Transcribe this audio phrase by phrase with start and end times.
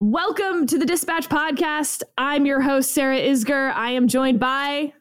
[0.00, 2.02] Welcome to the Dispatch Podcast.
[2.18, 3.72] I'm your host, Sarah Isgur.
[3.72, 4.92] I am joined by,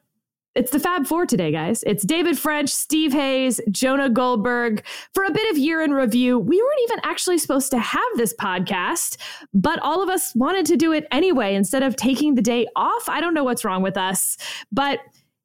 [0.56, 1.84] it's the Fab Four today, guys.
[1.86, 4.86] It's David French, Steve Hayes, Jonah Goldberg.
[5.14, 8.34] For a bit of year in review, we weren't even actually supposed to have this
[8.36, 9.18] podcast,
[9.54, 13.10] but all of us wanted to do it anyway instead of taking the day off.
[13.10, 14.38] I don't know what's wrong with us,
[14.72, 15.00] but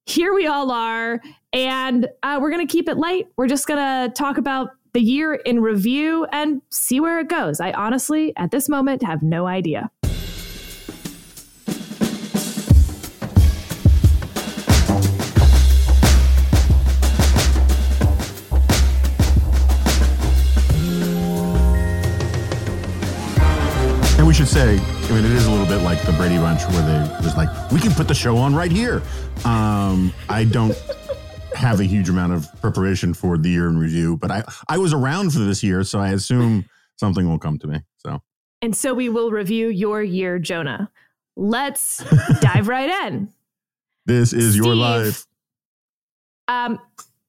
[0.06, 1.20] here we all are.
[1.52, 3.26] And uh, we're going to keep it light.
[3.36, 7.60] We're just going to talk about the year in review and see where it goes.
[7.60, 9.90] I honestly, at this moment, have no idea.
[24.18, 26.62] And we should say, I mean, it is a little bit like the Brady Bunch
[26.64, 29.02] where they was like, we can put the show on right here.
[29.44, 30.76] Um, I don't
[31.60, 34.92] have a huge amount of preparation for the year in review, but I, I was
[34.92, 36.64] around for this year, so I assume
[36.96, 37.80] something will come to me.
[37.98, 38.22] So,
[38.62, 40.90] and so we will review your year, Jonah.
[41.36, 42.02] Let's
[42.40, 43.32] dive right in.
[44.06, 45.26] This is Steve, your life.
[46.48, 46.80] Um,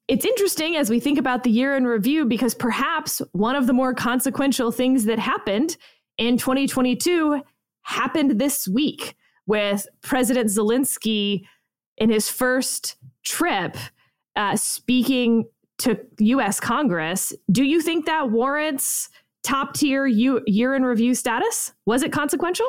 [0.08, 3.72] it's interesting as we think about the year in review because perhaps one of the
[3.72, 5.76] more consequential things that happened
[6.18, 7.42] in 2022
[7.82, 9.14] happened this week
[9.46, 11.44] with President Zelensky
[11.98, 13.76] in his first trip
[14.36, 15.44] uh, speaking
[15.78, 16.60] to U.S.
[16.60, 17.32] Congress.
[17.50, 19.08] Do you think that warrants
[19.42, 21.72] top tier year in review status?
[21.86, 22.66] Was it consequential?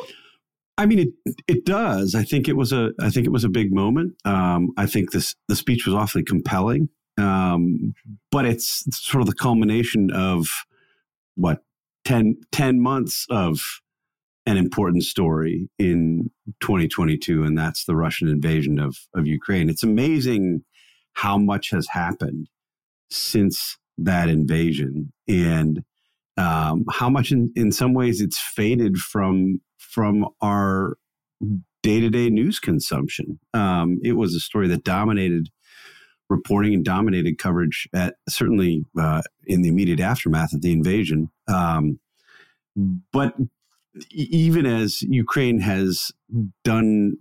[0.77, 2.15] I mean, it it does.
[2.15, 4.15] I think it was a I think it was a big moment.
[4.25, 7.93] Um, I think this the speech was awfully compelling, um,
[8.31, 10.47] but it's sort of the culmination of
[11.35, 11.59] what
[12.05, 13.81] 10, 10 months of
[14.45, 19.69] an important story in 2022, and that's the Russian invasion of of Ukraine.
[19.69, 20.63] It's amazing
[21.13, 22.47] how much has happened
[23.09, 25.13] since that invasion?
[25.27, 25.83] And
[26.37, 30.97] um, how much in, in some ways it's faded from from our
[31.83, 33.39] day-to-day news consumption.
[33.53, 35.49] Um, it was a story that dominated
[36.29, 41.29] reporting and dominated coverage at certainly uh, in the immediate aftermath of the invasion.
[41.47, 41.99] Um,
[43.11, 43.35] but
[44.11, 46.11] even as ukraine has
[46.63, 47.13] done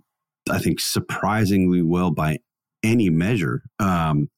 [0.49, 2.37] i think surprisingly well by
[2.83, 3.63] any measure.
[3.79, 4.29] Um,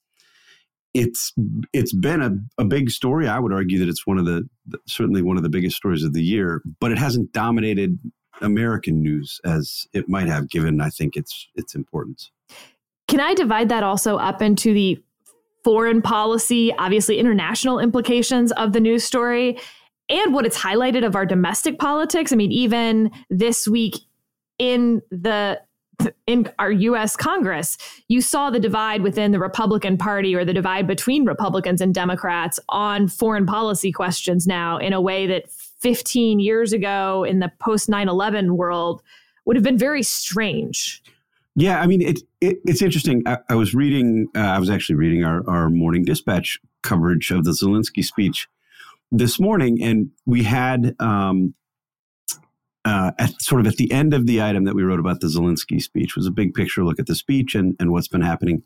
[0.93, 1.33] it's
[1.73, 3.27] it's been a, a big story.
[3.27, 4.47] I would argue that it's one of the
[4.87, 7.99] certainly one of the biggest stories of the year, but it hasn't dominated
[8.41, 12.31] American news as it might have, given I think its its importance.
[13.07, 15.03] Can I divide that also up into the
[15.63, 19.59] foreign policy, obviously international implications of the news story,
[20.09, 22.31] and what it's highlighted of our domestic politics?
[22.31, 23.97] I mean, even this week
[24.59, 25.59] in the
[26.27, 30.87] in our US Congress, you saw the divide within the Republican Party or the divide
[30.87, 36.73] between Republicans and Democrats on foreign policy questions now in a way that 15 years
[36.73, 39.01] ago in the post 9 11 world
[39.45, 41.03] would have been very strange.
[41.55, 43.23] Yeah, I mean, it, it it's interesting.
[43.25, 47.45] I, I was reading, uh, I was actually reading our, our morning dispatch coverage of
[47.45, 48.47] the Zelensky speech
[49.11, 51.53] this morning, and we had um,
[52.85, 55.27] uh, at sort of at the end of the item that we wrote about the
[55.27, 58.61] Zelensky speech was a big picture look at the speech and, and what's been happening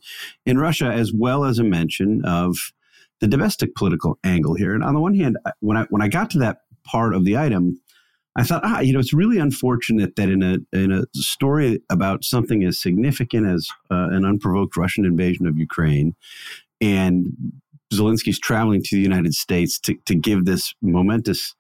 [0.46, 2.74] in Russia, as well as a mention of
[3.22, 4.74] the domestic political angle here.
[4.74, 7.38] And on the one hand, when I when I got to that part of the
[7.38, 7.80] item,
[8.36, 12.24] I thought, ah, you know, it's really unfortunate that in a in a story about
[12.24, 16.14] something as significant as uh, an unprovoked Russian invasion of Ukraine,
[16.82, 17.28] and
[17.94, 21.56] Zelensky's traveling to the United States to to give this momentous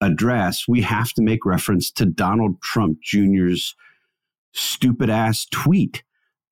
[0.00, 3.74] address, we have to make reference to Donald Trump Jr.'s
[4.52, 6.02] stupid ass tweet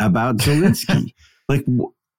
[0.01, 1.15] about Zelensky.
[1.49, 1.65] like,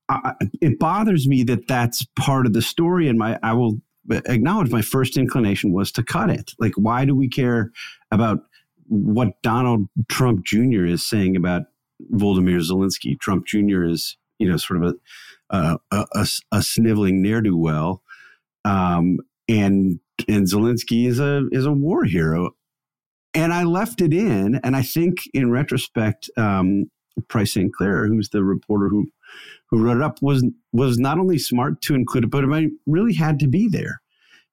[0.10, 3.08] I, it bothers me that that's part of the story.
[3.08, 3.80] And my, I will
[4.10, 6.52] acknowledge my first inclination was to cut it.
[6.60, 7.72] Like, why do we care
[8.12, 8.40] about
[8.88, 10.86] what Donald Trump Jr.
[10.86, 11.64] is saying about
[12.14, 13.20] Volodymyr Zelensky?
[13.20, 13.84] Trump Jr.
[13.84, 14.96] is, you know, sort of
[15.50, 18.02] a, a, a, a sniveling ne'er do well.
[18.66, 22.52] Um, and and Zelensky is a is a war hero.
[23.36, 26.92] And I left it in, and I think in retrospect, um,
[27.30, 27.74] Price St.
[27.74, 29.08] Clair, who's the reporter who
[29.70, 33.14] who wrote it up, was was not only smart to include it, but it really
[33.14, 34.02] had to be there.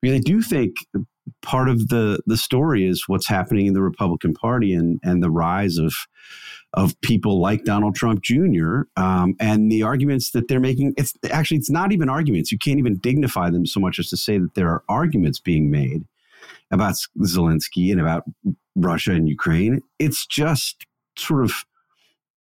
[0.01, 0.77] Because I do think
[1.43, 5.31] part of the the story is what's happening in the Republican Party and and the
[5.31, 5.95] rise of
[6.75, 8.83] of people like Donald Trump Jr.
[8.97, 10.95] Um, and the arguments that they're making.
[10.97, 12.53] It's actually it's not even arguments.
[12.53, 15.71] You can't even dignify them so much as to say that there are arguments being
[15.71, 16.05] made
[16.71, 18.25] about Zelensky and about
[18.77, 19.81] Russia and Ukraine.
[19.99, 20.87] It's just
[21.19, 21.65] sort of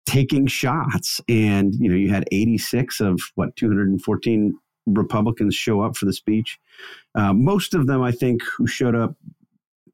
[0.07, 1.21] taking shots.
[1.29, 4.59] And you know, you had 86 of what 214
[4.97, 6.59] Republicans show up for the speech.
[7.15, 9.17] Uh, most of them, I think, who showed up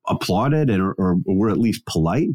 [0.07, 2.29] applauded and or, or were at least polite.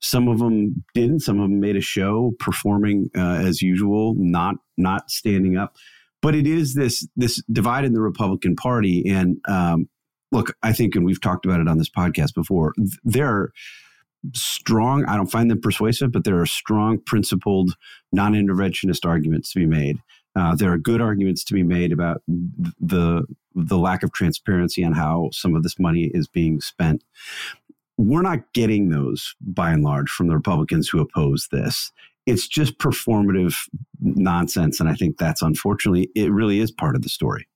[0.00, 1.20] Some of them didn't.
[1.20, 5.76] Some of them made a show performing uh, as usual, not not standing up.
[6.20, 9.04] But it is this this divide in the Republican Party.
[9.08, 9.88] And um,
[10.32, 12.72] look, I think, and we've talked about it on this podcast before.
[13.04, 13.52] There are
[14.34, 15.04] strong.
[15.04, 17.76] I don't find them persuasive, but there are strong, principled,
[18.12, 19.98] non-interventionist arguments to be made.
[20.34, 23.24] Uh, there are good arguments to be made about the
[23.54, 27.04] the lack of transparency on how some of this money is being spent
[27.98, 31.92] we're not getting those by and large from the Republicans who oppose this.
[32.26, 33.54] It's just performative
[34.00, 34.80] nonsense.
[34.80, 37.46] And I think that's unfortunately, it really is part of the story.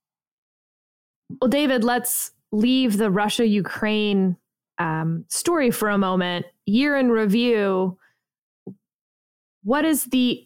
[1.40, 4.36] Well, David, let's leave the Russia Ukraine
[4.78, 6.46] um, story for a moment.
[6.66, 7.98] Year in review,
[9.62, 10.45] what is the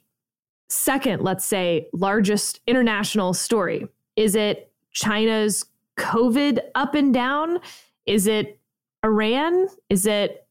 [0.71, 3.87] second, let's say, largest international story?
[4.17, 5.65] Is it China's
[5.99, 7.59] COVID up and down?
[8.07, 8.59] Is it
[9.05, 9.69] Iran?
[9.89, 10.47] Is it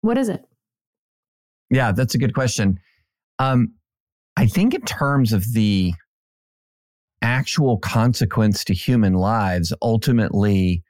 [0.00, 0.44] what is it?
[1.70, 2.78] Yeah, that's a good question.
[3.38, 3.72] Um,
[4.36, 5.94] I think in terms of the
[7.22, 10.82] actual consequence to human lives, ultimately,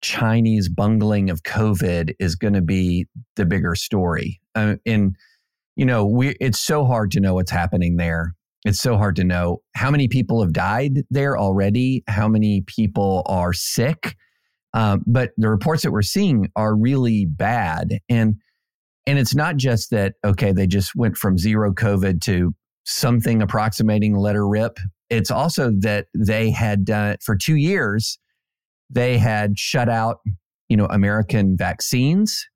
[0.00, 3.06] Chinese bungling of COVID is going to be
[3.36, 4.40] the bigger story.
[4.54, 5.14] Uh, and
[5.76, 8.34] you know, we it's so hard to know what's happening there.
[8.64, 13.22] It's so hard to know how many people have died there already, how many people
[13.26, 14.16] are sick,
[14.72, 17.98] uh, but the reports that we're seeing are really bad.
[18.08, 18.36] And
[19.06, 22.54] and it's not just that, okay, they just went from zero COVID to
[22.84, 24.78] something approximating letter rip.
[25.10, 28.18] It's also that they had done for two years,
[28.90, 30.20] they had shut out,
[30.68, 32.46] you know, American vaccines.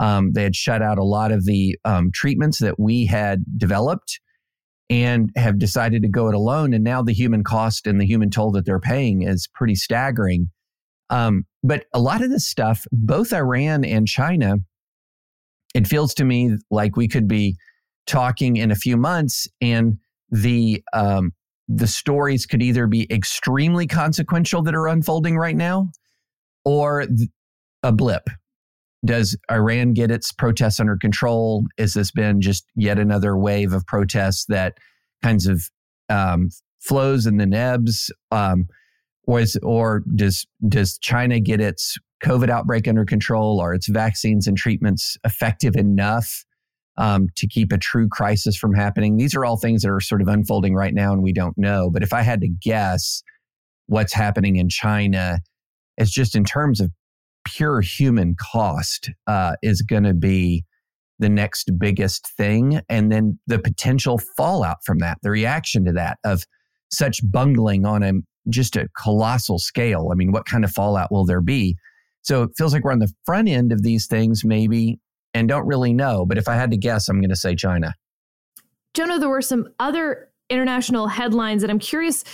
[0.00, 4.18] Um, they had shut out a lot of the um, treatments that we had developed
[4.88, 6.72] and have decided to go it alone.
[6.72, 10.50] And now the human cost and the human toll that they're paying is pretty staggering.
[11.10, 14.56] Um, but a lot of this stuff, both Iran and China,
[15.74, 17.56] it feels to me like we could be
[18.06, 19.98] talking in a few months and
[20.30, 21.32] the um,
[21.68, 25.88] the stories could either be extremely consequential that are unfolding right now
[26.64, 27.06] or
[27.82, 28.28] a blip
[29.04, 33.86] does iran get its protests under control has this been just yet another wave of
[33.86, 34.76] protests that
[35.22, 35.62] kinds of
[36.08, 36.50] um,
[36.80, 38.66] flows in the nebs um,
[39.26, 43.60] was or does does China get its COVID outbreak under control?
[43.60, 46.44] Are its vaccines and treatments effective enough
[46.98, 49.16] um, to keep a true crisis from happening?
[49.16, 51.90] These are all things that are sort of unfolding right now, and we don't know.
[51.90, 53.22] But if I had to guess,
[53.86, 55.38] what's happening in China
[55.96, 56.90] is just in terms of
[57.44, 60.64] pure human cost uh, is going to be
[61.18, 66.18] the next biggest thing, and then the potential fallout from that, the reaction to that
[66.24, 66.44] of
[66.90, 68.12] such bungling on a
[68.48, 70.08] just a colossal scale.
[70.10, 71.76] I mean, what kind of fallout will there be?
[72.22, 74.98] So it feels like we're on the front end of these things, maybe,
[75.34, 76.24] and don't really know.
[76.26, 77.94] But if I had to guess, I'm going to say China.
[78.94, 82.24] Jonah, there were some other international headlines that I'm curious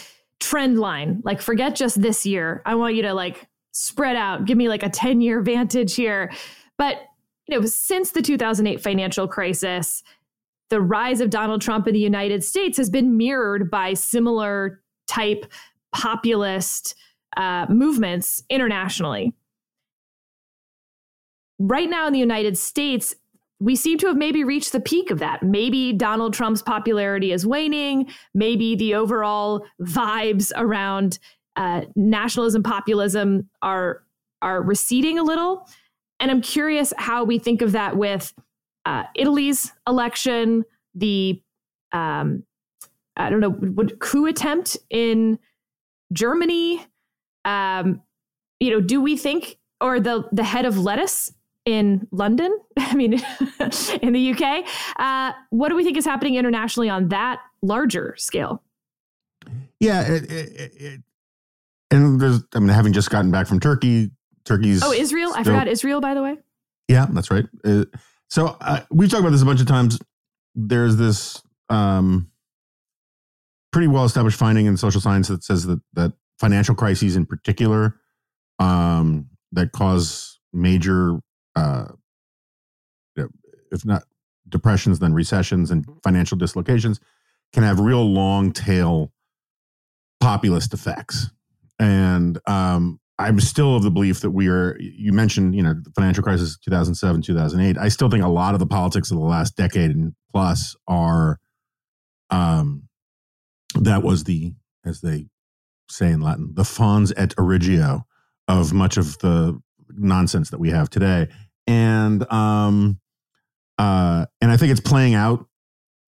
[0.40, 1.22] trend line.
[1.24, 2.62] Like, forget just this year.
[2.64, 6.32] I want you to like spread out, give me like a 10 year vantage here.
[6.78, 6.96] But,
[7.46, 10.02] you know, since the 2008 financial crisis,
[10.70, 15.46] the rise of Donald Trump in the United States has been mirrored by similar type
[15.92, 16.94] populist
[17.36, 19.34] uh, movements internationally.
[21.58, 23.14] Right now in the United States,
[23.58, 25.42] we seem to have maybe reached the peak of that.
[25.42, 28.08] Maybe Donald Trump's popularity is waning.
[28.34, 31.18] Maybe the overall vibes around
[31.56, 34.02] uh, nationalism, populism are
[34.42, 35.68] are receding a little.
[36.20, 38.32] And I'm curious how we think of that with
[38.84, 41.40] uh, Italy's election, the
[41.92, 42.44] um,
[43.16, 45.38] I don't know, what coup attempt in
[46.12, 46.84] Germany?
[47.44, 48.02] Um,
[48.60, 51.32] you know, do we think, or the the head of lettuce
[51.64, 52.56] in London?
[52.78, 53.14] I mean,
[54.02, 54.66] in the UK,
[54.98, 58.62] uh, what do we think is happening internationally on that larger scale?
[59.80, 61.02] Yeah, it, it, it,
[61.96, 64.10] and there's, I mean, having just gotten back from Turkey,
[64.44, 64.82] Turkey's.
[64.82, 65.30] Oh, Israel!
[65.30, 66.38] Still, I forgot Israel, by the way.
[66.88, 67.46] Yeah, that's right.
[67.64, 67.84] Uh,
[68.28, 69.98] so uh, we've talked about this a bunch of times.
[70.54, 72.30] There's this um,
[73.72, 78.00] pretty well established finding in social science that says that that financial crises in particular
[78.58, 81.18] um, that cause major,
[81.54, 81.86] uh,
[83.72, 84.04] if not
[84.48, 87.00] depressions, then recessions and financial dislocations
[87.52, 89.12] can have real long tail
[90.20, 91.30] populist effects.
[91.78, 95.90] And um, I'm still of the belief that we are, you mentioned, you know, the
[95.90, 97.78] financial crisis 2007, 2008.
[97.78, 101.38] I still think a lot of the politics of the last decade and plus are
[102.30, 102.88] um,
[103.74, 104.52] that was the,
[104.84, 105.26] as they
[105.88, 108.04] say in Latin, the fons et origo
[108.48, 111.28] of much of the nonsense that we have today.
[111.66, 113.00] And um,
[113.78, 115.46] uh, and I think it's playing out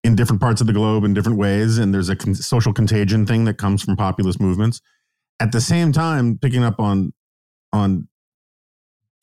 [0.04, 1.78] in different parts of the globe in different ways.
[1.78, 4.80] And there's a con- social contagion thing that comes from populist movements.
[5.40, 7.12] At the same time, picking up on
[7.72, 8.08] on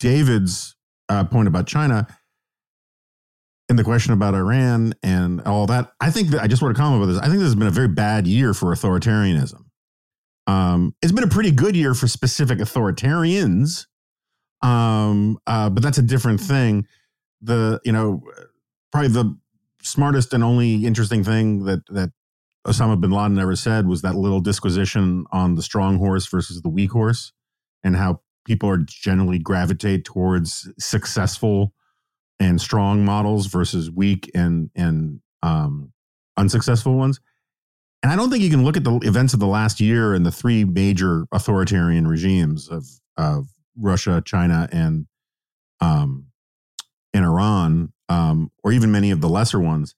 [0.00, 0.76] David's
[1.08, 2.06] uh, point about China
[3.68, 6.80] and the question about Iran and all that, I think that I just want to
[6.80, 7.20] comment about this.
[7.20, 9.64] I think this has been a very bad year for authoritarianism.
[10.46, 13.86] Um, it's been a pretty good year for specific authoritarians,
[14.62, 16.86] um, uh, but that's a different thing.
[17.42, 18.22] The you know
[18.92, 19.36] probably the
[19.82, 22.12] smartest and only interesting thing that that
[22.66, 26.68] Osama bin Laden ever said was that little disquisition on the strong horse versus the
[26.68, 27.32] weak horse,
[27.84, 31.72] and how people are generally gravitate towards successful
[32.38, 35.92] and strong models versus weak and and um,
[36.36, 37.20] unsuccessful ones.
[38.02, 40.24] And I don't think you can look at the events of the last year and
[40.24, 43.46] the three major authoritarian regimes of of
[43.76, 45.06] Russia, China, and
[45.80, 46.26] um,
[47.14, 49.94] and Iran, um, or even many of the lesser ones,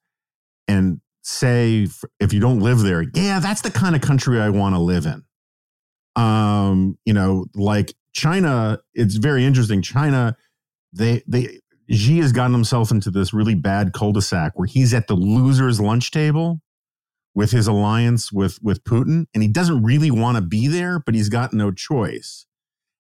[0.67, 1.87] and say
[2.18, 5.06] if you don't live there, yeah, that's the kind of country I want to live
[5.06, 5.25] in.
[6.16, 9.82] Um, you know, like China, it's very interesting.
[9.82, 10.37] China,
[10.92, 15.14] they they Xi has gotten himself into this really bad cul-de-sac where he's at the
[15.14, 16.61] losers' lunch table
[17.35, 21.14] with his alliance with with Putin, and he doesn't really want to be there, but
[21.14, 22.47] he's got no choice.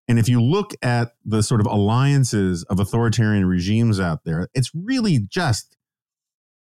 [0.06, 4.70] And if you look at the sort of alliances of authoritarian regimes out there, it's
[4.74, 5.77] really just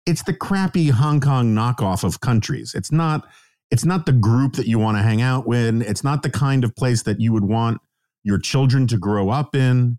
[0.06, 2.74] it's the crappy Hong Kong knockoff of countries.
[2.74, 3.26] It's not
[3.70, 5.80] it's not the group that you want to hang out with.
[5.82, 7.80] It's not the kind of place that you would want
[8.22, 9.98] your children to grow up in.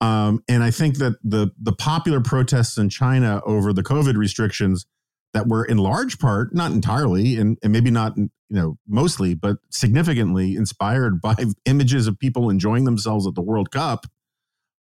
[0.00, 4.86] Um, and I think that the the popular protests in China over the COVID restrictions
[5.32, 9.58] that were in large part, not entirely, and, and maybe not you know mostly, but
[9.70, 11.34] significantly inspired by
[11.64, 14.06] images of people enjoying themselves at the World Cup,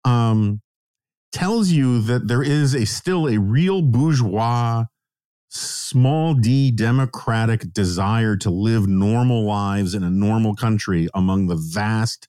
[0.05, 0.61] um,
[1.32, 4.84] tells you that there is a still a real bourgeois,
[5.49, 12.28] small d democratic desire to live normal lives in a normal country among the vast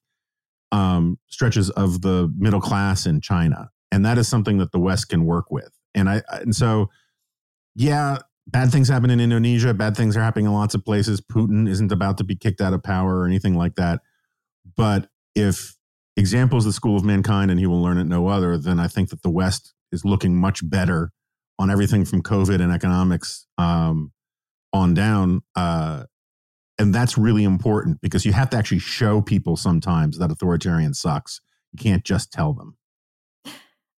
[0.72, 5.10] um, stretches of the middle class in China, and that is something that the West
[5.10, 5.72] can work with.
[5.94, 6.90] And I and so,
[7.76, 9.74] yeah, bad things happen in Indonesia.
[9.74, 11.22] Bad things are happening in lots of places.
[11.22, 14.02] Putin isn't about to be kicked out of power or anything like that.
[14.78, 15.76] But if
[16.18, 18.88] example is the school of mankind and he will learn it no other, then I
[18.88, 21.12] think that the West is looking much better
[21.60, 24.12] on everything from COVID and economics um,
[24.74, 25.42] on down.
[25.56, 26.06] Uh,
[26.80, 31.42] and that's really important because you have to actually show people sometimes that authoritarian sucks.
[31.72, 32.78] You can't just tell them.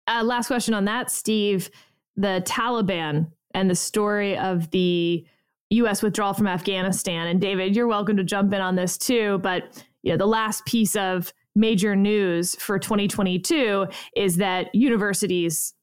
[0.09, 1.71] Uh, last question on that, Steve.
[2.17, 5.25] The Taliban and the story of the
[5.71, 6.03] U.S.
[6.03, 7.29] withdrawal from Afghanistan.
[7.29, 9.39] And David, you're welcome to jump in on this too.
[9.43, 15.75] But you know, the last piece of major news for 2022 is that universities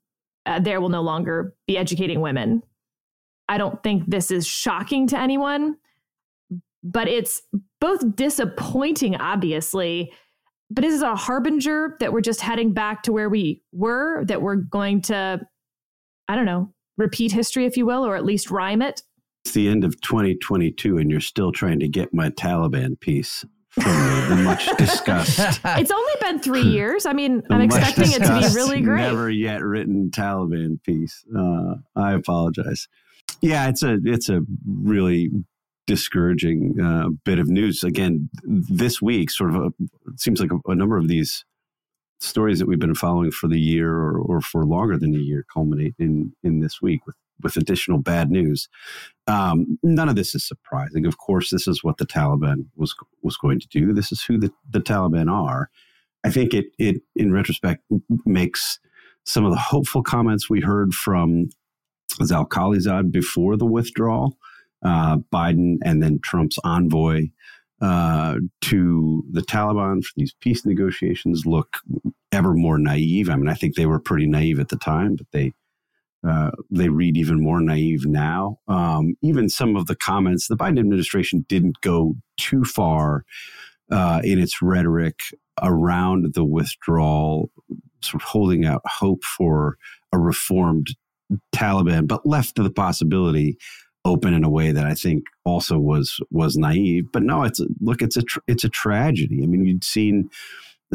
[0.45, 2.63] uh, there will no longer be educating women.
[3.47, 5.75] I don't think this is shocking to anyone
[6.83, 7.41] but it's
[7.79, 10.11] both disappointing, obviously.
[10.71, 14.41] But this is a harbinger that we're just heading back to where we were, that
[14.41, 15.41] we're going to,
[16.27, 19.01] I don't know, repeat history, if you will, or at least rhyme it?
[19.45, 23.45] It's the end of 2022, and you're still trying to get my Taliban piece
[23.79, 25.39] much discussed.
[25.65, 27.05] it's only been three years.
[27.05, 29.01] I mean, I'm expecting it to be really great.
[29.01, 31.23] Never yet written Taliban piece.
[31.35, 32.87] Uh, I apologize.
[33.41, 35.29] Yeah, it's a it's a really
[35.87, 37.83] discouraging uh, bit of news.
[37.83, 39.65] Again, this week, sort of, a,
[40.11, 41.45] it seems like a, a, number of these
[42.19, 45.45] stories that we've been following for the year or, or for longer than a year
[45.51, 48.67] culminate in in this week with with additional bad news.
[49.27, 51.05] Um, none of this is surprising.
[51.05, 53.93] Of course, this is what the Taliban was was going to do.
[53.93, 55.69] This is who the, the Taliban are.
[56.23, 57.83] I think it it in retrospect
[58.25, 58.79] makes
[59.25, 61.49] some of the hopeful comments we heard from
[62.23, 64.37] Zal Khalilzad before the withdrawal
[64.83, 67.27] uh, Biden and then Trump's envoy
[67.81, 71.77] uh, to the Taliban for these peace negotiations look
[72.31, 73.29] ever more naive.
[73.29, 75.53] I mean, I think they were pretty naive at the time, but they
[76.27, 78.59] uh, they read even more naive now.
[78.67, 83.23] Um, even some of the comments, the Biden administration didn't go too far
[83.91, 85.19] uh, in its rhetoric
[85.61, 87.49] around the withdrawal,
[88.01, 89.77] sort of holding out hope for
[90.11, 90.87] a reformed
[91.53, 93.57] Taliban, but left the possibility
[94.05, 97.05] open in a way that I think also was was naive.
[97.11, 99.43] But no, it's look, it's a it's a tragedy.
[99.43, 100.29] I mean, you'd seen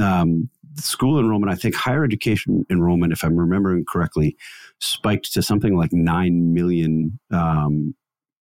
[0.01, 1.53] um, school enrollment.
[1.53, 4.37] I think higher education enrollment, if I'm remembering correctly,
[4.81, 7.95] spiked to something like nine million um,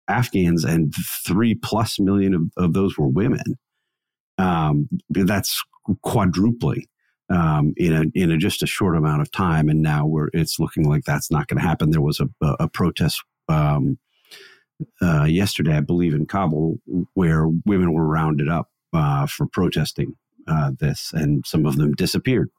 [0.07, 0.93] Afghans, and
[1.25, 3.57] three plus million of, of those were women.
[4.37, 5.63] Um, that's
[6.03, 6.85] quadrupling.
[7.29, 10.59] um, in a in a just a short amount of time, and now we're it's
[10.59, 11.89] looking like that's not going to happen.
[11.91, 13.97] There was a, a, a protest um,
[15.01, 16.77] uh, yesterday, I believe, in Kabul,
[17.13, 20.15] where women were rounded up uh, for protesting
[20.47, 22.49] uh, this, and some of them disappeared.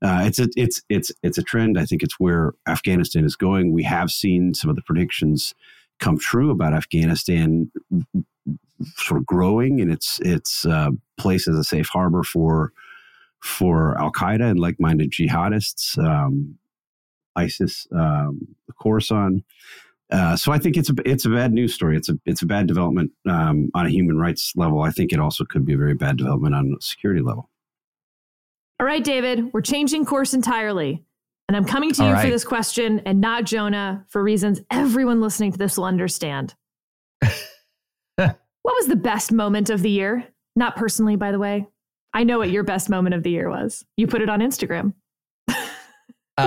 [0.00, 1.78] Uh, it's a it's it's it's a trend.
[1.78, 3.72] I think it's where Afghanistan is going.
[3.72, 5.54] We have seen some of the predictions
[6.00, 7.70] come true about Afghanistan
[8.96, 12.72] sort of growing in its its uh, place as a safe harbor for
[13.40, 16.58] for Al Qaeda and like minded jihadists, um,
[17.36, 19.42] ISIS, um, Khorasan.
[20.12, 21.96] Uh, so I think it's a it's a bad news story.
[21.96, 24.82] It's a it's a bad development um, on a human rights level.
[24.82, 27.48] I think it also could be a very bad development on a security level.
[28.78, 31.02] All right, David, we're changing course entirely.
[31.48, 32.24] And I'm coming to you right.
[32.24, 36.54] for this question and not Jonah for reasons everyone listening to this will understand.
[37.20, 40.26] what was the best moment of the year?
[40.56, 41.66] Not personally, by the way.
[42.14, 43.84] I know what your best moment of the year was.
[43.96, 44.94] You put it on Instagram.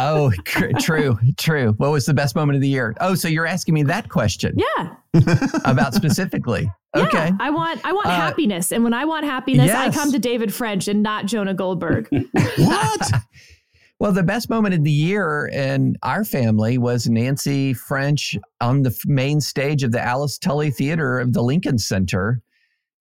[0.02, 0.32] Oh,
[0.80, 1.74] true, true.
[1.78, 2.96] What was the best moment of the year?
[3.02, 4.56] Oh, so you're asking me that question?
[4.58, 4.96] Yeah.
[5.66, 6.70] About specifically.
[6.96, 7.32] Yeah, okay.
[7.40, 8.72] I want I want uh, happiness.
[8.72, 9.75] And when I want happiness, yes.
[9.75, 12.08] I come to David French and not Jonah Goldberg.
[12.58, 13.12] what?
[14.00, 18.94] Well, the best moment of the year in our family was Nancy French on the
[19.06, 22.42] main stage of the Alice Tully Theater of the Lincoln Center,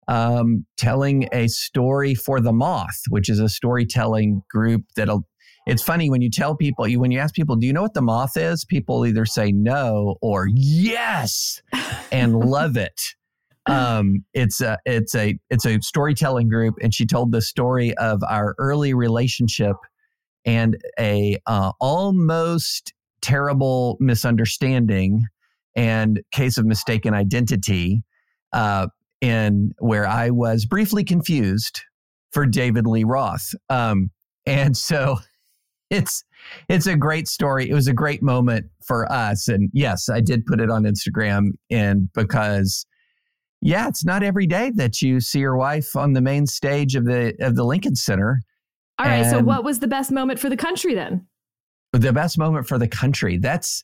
[0.07, 5.27] um, telling a story for the Moth, which is a storytelling group that'll.
[5.65, 7.93] It's funny when you tell people, you when you ask people, "Do you know what
[7.93, 11.61] the Moth is?" People either say no or yes,
[12.11, 13.01] and love it
[13.67, 18.21] um, it's a it's a it's a storytelling group, and she told the story of
[18.23, 19.75] our early relationship
[20.45, 25.25] and a uh, almost terrible misunderstanding
[25.75, 28.03] and case of mistaken identity,
[28.53, 28.87] uh,
[29.21, 31.81] in where I was briefly confused
[32.31, 34.11] for David Lee Roth, um,
[34.45, 35.17] and so
[35.89, 36.23] it's
[36.69, 37.69] it's a great story.
[37.69, 41.51] It was a great moment for us, and yes, I did put it on Instagram,
[41.69, 42.85] and because
[43.61, 47.05] yeah, it's not every day that you see your wife on the main stage of
[47.05, 48.39] the of the Lincoln Center.
[48.99, 49.29] All right.
[49.29, 51.25] So, what was the best moment for the country then?
[51.93, 53.37] The best moment for the country.
[53.37, 53.83] That's,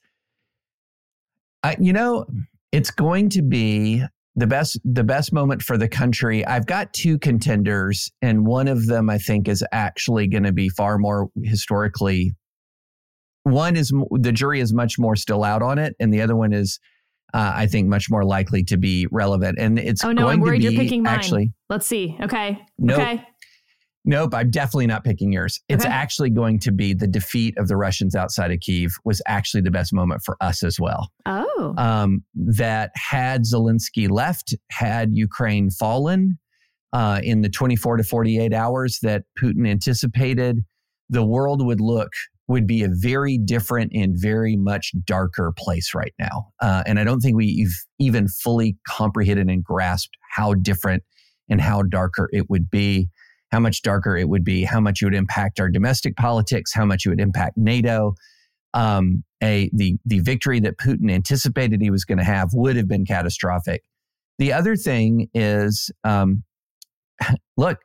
[1.63, 2.25] I, you know,
[2.71, 4.03] it's going to be
[4.35, 6.45] the best the best moment for the country.
[6.45, 10.69] I've got two contenders, and one of them I think is actually going to be
[10.69, 12.35] far more historically.
[13.43, 16.53] One is the jury is much more still out on it, and the other one
[16.53, 16.79] is
[17.33, 19.57] uh, I think much more likely to be relevant.
[19.59, 21.15] And it's oh no, going I'm worried be you're picking mine.
[21.15, 21.53] actually.
[21.69, 22.17] Let's see.
[22.21, 22.61] Okay.
[22.89, 23.25] Okay.
[24.03, 25.59] Nope, I'm definitely not picking yours.
[25.69, 25.93] It's Okay.
[25.93, 29.69] actually going to be the defeat of the Russians outside of Kiev was actually the
[29.71, 31.11] best moment for us as well.
[31.27, 31.75] Oh.
[31.77, 36.39] Um, that had Zelensky left, had Ukraine fallen
[36.93, 40.65] uh, in the 24 to 48 hours that Putin anticipated,
[41.09, 42.09] the world would look
[42.47, 46.47] would be a very different and very much darker place right now.
[46.61, 51.03] Uh, and I don't think we've even fully comprehended and grasped how different
[51.49, 53.09] and how darker it would be,
[53.51, 56.85] how much darker it would be, how much it would impact our domestic politics, how
[56.85, 58.15] much it would impact NATO.
[58.73, 62.87] Um, a the the victory that Putin anticipated he was going to have would have
[62.87, 63.83] been catastrophic.
[64.39, 66.43] The other thing is, um,
[67.57, 67.79] look,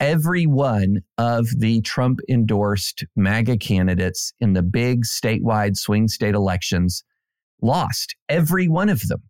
[0.00, 7.02] every one of the Trump endorsed MAGA candidates in the big statewide swing state elections
[7.60, 9.22] lost, every one of them.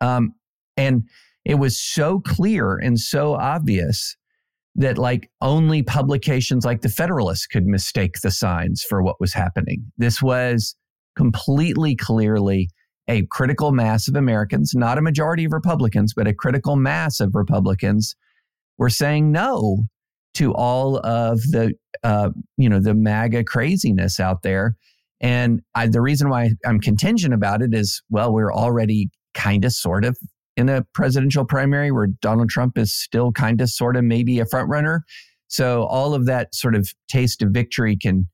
[0.00, 0.34] Um,
[0.76, 1.08] and
[1.44, 4.16] it was so clear and so obvious
[4.74, 9.84] that like only publications like the Federalist could mistake the signs for what was happening.
[9.98, 10.74] This was
[11.16, 12.70] completely clearly
[13.08, 17.34] a critical mass of Americans, not a majority of Republicans, but a critical mass of
[17.34, 18.14] Republicans
[18.78, 19.84] were saying no
[20.34, 24.76] to all of the uh, you know the MAGA craziness out there.
[25.20, 29.72] And I, the reason why I'm contingent about it is, well, we're already kind of
[29.72, 30.16] sort of
[30.56, 34.46] in a presidential primary where Donald Trump is still kind of sort of maybe a
[34.46, 35.04] front runner.
[35.48, 38.26] So all of that sort of taste of victory can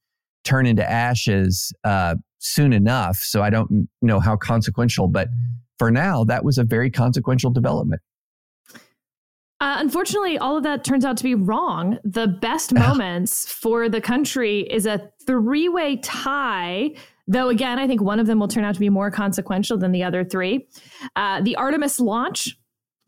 [0.45, 3.17] turn into ashes uh, soon enough.
[3.17, 5.29] So I don't know how consequential, but
[5.79, 8.03] for now, that was a very consequential development.
[9.61, 11.99] Uh, unfortunately, all of that turns out to be wrong.
[12.05, 16.95] The best moments for the country is a three way tie.
[17.29, 19.93] Though, again, I think one of them will turn out to be more consequential than
[19.93, 20.67] the other three.
[21.15, 22.57] Uh, the Artemis launch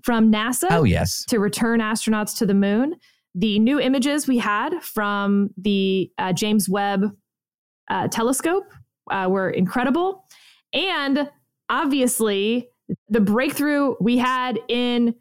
[0.04, 1.24] from NASA Oh, yes.
[1.26, 2.96] to return astronauts to the moon.
[3.34, 7.04] The new images we had from the uh, James Webb
[7.88, 8.64] uh, telescope
[9.10, 10.24] uh, were incredible.
[10.74, 11.30] And
[11.68, 12.68] obviously,
[13.08, 15.14] the breakthrough we had in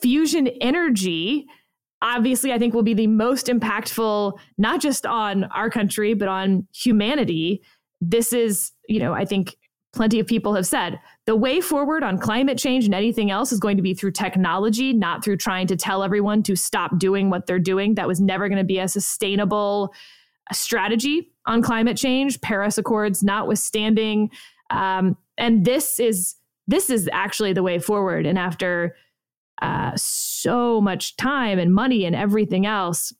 [0.00, 1.46] fusion energy
[2.02, 6.66] obviously I think will be the most impactful, not just on our country, but on
[6.74, 7.62] humanity.
[8.00, 9.56] This is, you know, I think
[9.96, 13.58] plenty of people have said the way forward on climate change and anything else is
[13.58, 17.46] going to be through technology, not through trying to tell everyone to stop doing what
[17.46, 17.94] they're doing.
[17.94, 19.94] That was never going to be a sustainable
[20.52, 24.30] strategy on climate change, Paris Accords notwithstanding.
[24.70, 26.36] Um, and this is
[26.68, 28.26] this is actually the way forward.
[28.26, 28.96] And after
[29.62, 33.14] uh, so much time and money and everything else,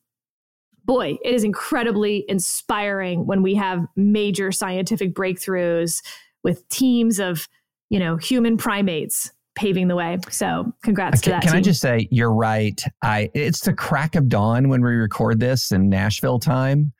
[0.86, 6.02] boy, it is incredibly inspiring when we have major scientific breakthroughs
[6.42, 7.48] with teams of,
[7.90, 10.18] you know, human primates paving the way.
[10.30, 11.42] So congrats can, to that.
[11.42, 11.58] Can team.
[11.58, 12.80] I just say you're right.
[13.02, 16.92] I it's the crack of dawn when we record this in Nashville time.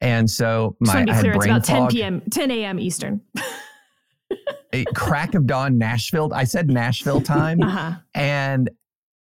[0.00, 2.22] And so my just to be clear, it's about 10 p.m.
[2.30, 2.78] 10 a.m.
[2.78, 3.20] Eastern.
[4.74, 6.30] A crack of dawn Nashville.
[6.34, 7.62] I said Nashville time.
[7.62, 7.94] uh-huh.
[8.14, 8.68] And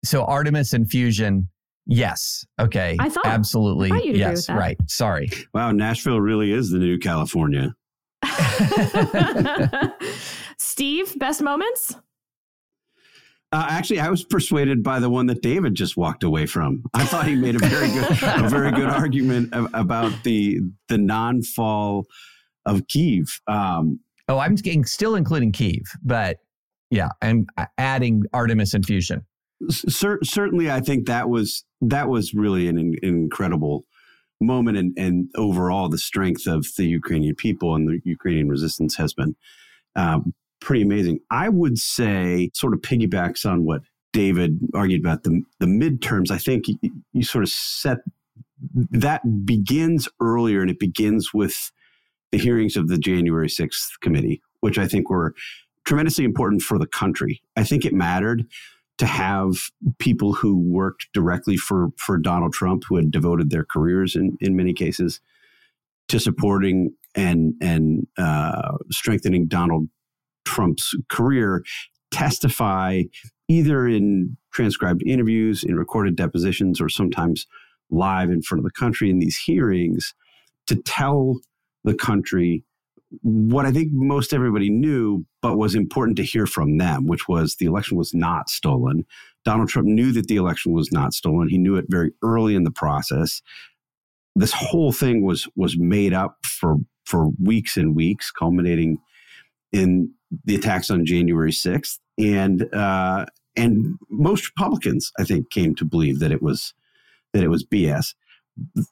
[0.04, 1.50] so Artemis Infusion,
[1.86, 2.46] yes.
[2.60, 2.96] Okay.
[3.00, 3.92] I thought- absolutely.
[3.92, 4.58] I thought you'd agree yes, with that.
[4.58, 4.78] right.
[4.88, 5.30] Sorry.
[5.54, 7.76] Wow, Nashville really is the new California.
[10.58, 11.96] Steve, best moments?
[13.52, 16.84] Uh, actually, I was persuaded by the one that David just walked away from.
[16.94, 18.06] I thought he made a very good,
[18.44, 22.06] a very good argument a- about the the non fall
[22.66, 23.40] of Kiev.
[23.48, 26.38] Um, Oh, I'm getting, still including Kiev, but
[26.90, 27.46] yeah, I'm
[27.78, 29.24] adding Artemis Infusion.
[29.70, 33.84] Cer- certainly, I think that was that was really an, in- incredible
[34.42, 39.14] moment, and, and overall, the strength of the Ukrainian people and the Ukrainian resistance has
[39.14, 39.36] been
[39.96, 41.20] um, pretty amazing.
[41.32, 43.82] I would say, sort of piggybacks on what
[44.14, 46.32] David argued about the the midterms.
[46.32, 46.78] I think you,
[47.14, 48.00] you sort of set
[48.92, 51.72] that begins earlier, and it begins with
[52.32, 55.34] the hearings of the January sixth committee, which I think were
[55.86, 57.42] tremendously important for the country.
[57.56, 58.46] I think it mattered
[58.98, 59.56] to have
[60.00, 64.56] people who worked directly for for Donald Trump, who had devoted their careers in in
[64.56, 65.20] many cases
[66.08, 69.90] to supporting and and uh, strengthening Donald
[70.46, 71.64] Trump's career,
[72.12, 73.04] testify
[73.48, 77.48] either in transcribed interviews, in recorded depositions, or sometimes
[77.90, 80.14] live in front of the country in these hearings
[80.68, 81.40] to tell
[81.84, 82.64] the country
[83.22, 87.56] what I think most everybody knew, but was important to hear from them, which was
[87.56, 89.06] the election was not stolen.
[89.44, 91.50] Donald Trump knew that the election was not stolen.
[91.50, 93.42] He knew it very early in the process.
[94.36, 98.98] This whole thing was was made up for for weeks and weeks, culminating
[99.72, 100.12] in
[100.46, 103.26] the attacks on January sixth, and uh,
[103.56, 106.74] and most Republicans, I think, came to believe that it was
[107.34, 108.14] that it was BS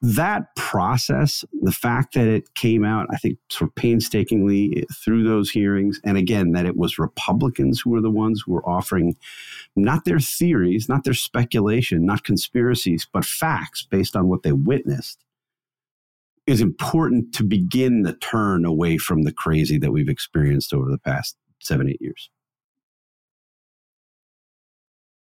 [0.02, 5.50] that process, the fact that it came out, I think, sort of painstakingly through those
[5.50, 9.16] hearings, and again, that it was Republicans who were the ones who were offering
[9.76, 15.24] not their theories, not their speculation, not conspiracies, but facts based on what they witnessed,
[16.46, 20.98] is important to begin the turn away from the crazy that we've experienced over the
[20.98, 22.30] past seven, eight years.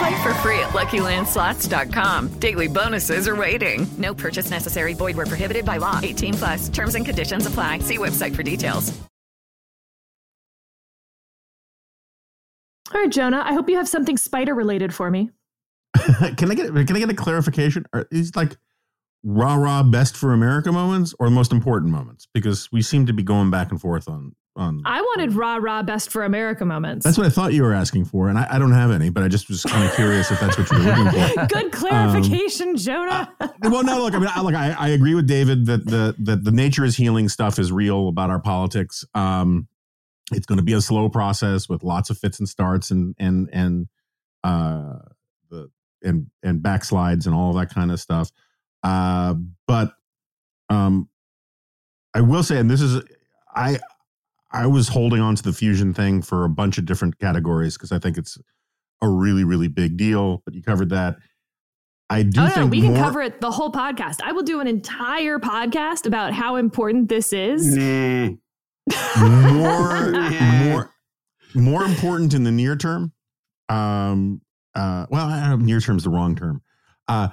[0.00, 2.28] Play for free at LuckyLandSlots.com.
[2.40, 3.86] Daily bonuses are waiting.
[3.98, 4.94] No purchase necessary.
[4.94, 6.00] Void where prohibited by law.
[6.02, 6.68] 18 plus.
[6.70, 7.80] Terms and conditions apply.
[7.80, 8.98] See website for details.
[12.92, 15.30] All right, Jonah, I hope you have something spider related for me.
[16.36, 17.84] can I get can I get a clarification?
[17.92, 18.56] Are these like
[19.22, 22.26] rah rah best for America moments or the most important moments?
[22.32, 24.82] Because we seem to be going back and forth on on.
[24.84, 27.04] I wanted rah rah best for America moments.
[27.04, 29.22] That's what I thought you were asking for, and I, I don't have any, but
[29.22, 31.46] I just was kind of curious if that's what you were looking for.
[31.48, 33.32] Good clarification, Jonah.
[33.62, 36.44] well, no, look, I mean, I, look, I, I agree with David that the that
[36.44, 39.04] the nature is healing stuff is real about our politics.
[39.14, 39.66] Um,
[40.32, 43.48] it's going to be a slow process with lots of fits and starts and and
[43.52, 43.88] and
[44.44, 44.98] uh
[45.50, 45.70] the
[46.02, 48.30] and and backslides and all that kind of stuff.
[48.82, 49.34] Uh,
[49.66, 49.92] but
[50.68, 51.08] um,
[52.14, 53.02] I will say, and this is
[53.54, 53.78] I
[54.52, 57.92] I was holding on to the fusion thing for a bunch of different categories because
[57.92, 58.38] I think it's
[59.02, 60.42] a really really big deal.
[60.44, 61.16] But you covered that.
[62.08, 64.20] I do oh, think no, we more, can cover it the whole podcast.
[64.22, 67.76] I will do an entire podcast about how important this is.
[67.76, 68.30] Nah.
[69.18, 70.10] more
[70.64, 70.90] more
[71.54, 73.12] more important in the near term
[73.68, 74.40] um
[74.74, 76.62] uh well I don't know, near term is the wrong term
[77.06, 77.28] uh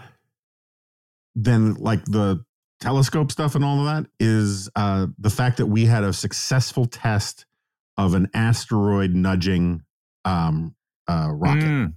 [1.35, 2.43] than like the
[2.79, 6.85] telescope stuff and all of that is uh the fact that we had a successful
[6.85, 7.45] test
[7.97, 9.81] of an asteroid nudging
[10.25, 10.75] um,
[11.07, 11.63] uh, rocket.
[11.63, 11.93] Mm.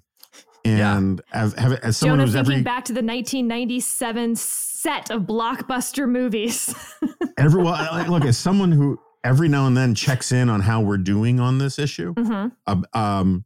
[0.65, 5.23] And have, have, as someone Jonah who's thinking every back to the 1997 set of
[5.23, 6.75] blockbuster movies.
[7.39, 10.83] every well, like, look as someone who every now and then checks in on how
[10.83, 12.15] we're doing on this issue.
[12.15, 12.53] Mhm.
[12.67, 13.45] um, um,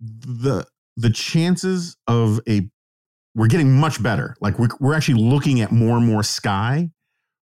[0.00, 2.68] the the chances of a
[3.34, 4.36] we're getting much better.
[4.40, 6.90] Like we're we're actually looking at more and more sky.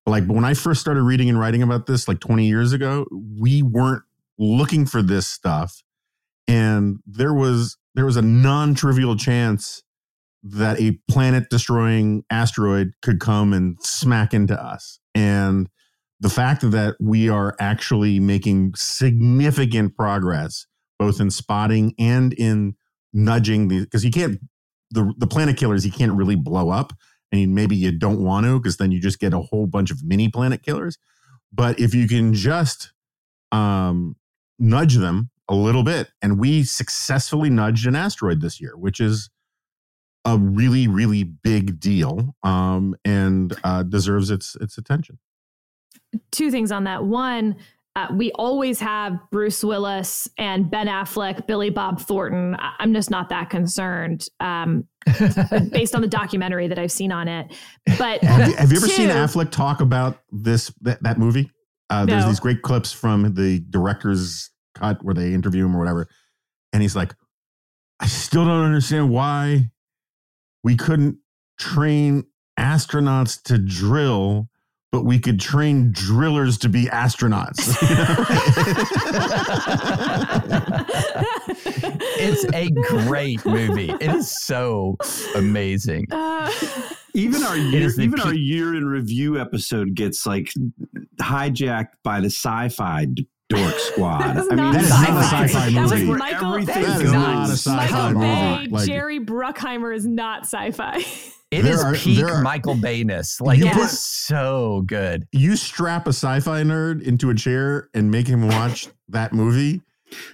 [0.07, 3.07] Like when I first started reading and writing about this, like 20 years ago,
[3.39, 4.03] we weren't
[4.39, 5.83] looking for this stuff,
[6.49, 9.83] and there was there was a non trivial chance
[10.43, 14.99] that a planet destroying asteroid could come and smack into us.
[15.15, 15.69] And
[16.19, 20.67] the fact that we are actually making significant progress
[20.99, 22.75] both in spotting and in
[23.13, 24.39] nudging the because you can't
[24.91, 26.93] the the planet killers you can't really blow up.
[27.33, 30.03] And maybe you don't want to because then you just get a whole bunch of
[30.03, 30.99] mini planet killers.
[31.53, 32.93] But if you can just
[33.53, 34.17] um
[34.59, 39.31] nudge them a little bit and we successfully nudged an asteroid this year which is
[40.25, 45.19] a really really big deal um and uh deserves its its attention.
[46.31, 47.05] Two things on that.
[47.05, 47.57] One,
[48.09, 52.55] uh, we always have Bruce Willis and Ben Affleck, Billy Bob Thornton.
[52.59, 54.87] I- I'm just not that concerned um,
[55.71, 57.53] based on the documentary that I've seen on it.
[57.99, 61.51] But have you, have you ever seen Affleck talk about this that, that movie?
[61.89, 62.29] Uh, there's No.
[62.29, 66.07] these great clips from the director's cut where they interview him or whatever,
[66.73, 67.15] and he's like,
[67.99, 69.71] "I still don't understand why
[70.63, 71.17] we couldn't
[71.59, 72.25] train
[72.59, 74.50] astronauts to drill."
[74.93, 77.77] But we could train drillers to be astronauts.
[82.19, 82.69] it's a
[83.07, 83.91] great movie.
[83.91, 84.97] It is so
[85.37, 86.07] amazing.
[86.11, 86.51] Uh,
[87.15, 90.51] Even our year, is the even our year in review episode gets like
[91.21, 94.21] hijacked by the sci-fi d- dork squad.
[94.23, 95.47] That is I mean, not that is that's not a sci-fi.
[95.47, 96.07] sci-fi That was movie.
[96.09, 98.69] where Michael- everything that is not a sci-fi Michael movie.
[98.69, 101.05] Bay, Jerry Bruckheimer is not sci-fi.
[101.53, 103.41] It There is are- peak are- Michael Bayness.
[103.41, 105.27] Like You it put- is so good.
[105.33, 109.83] you strap a sci-fi nerd into a chair and make him watch that movie,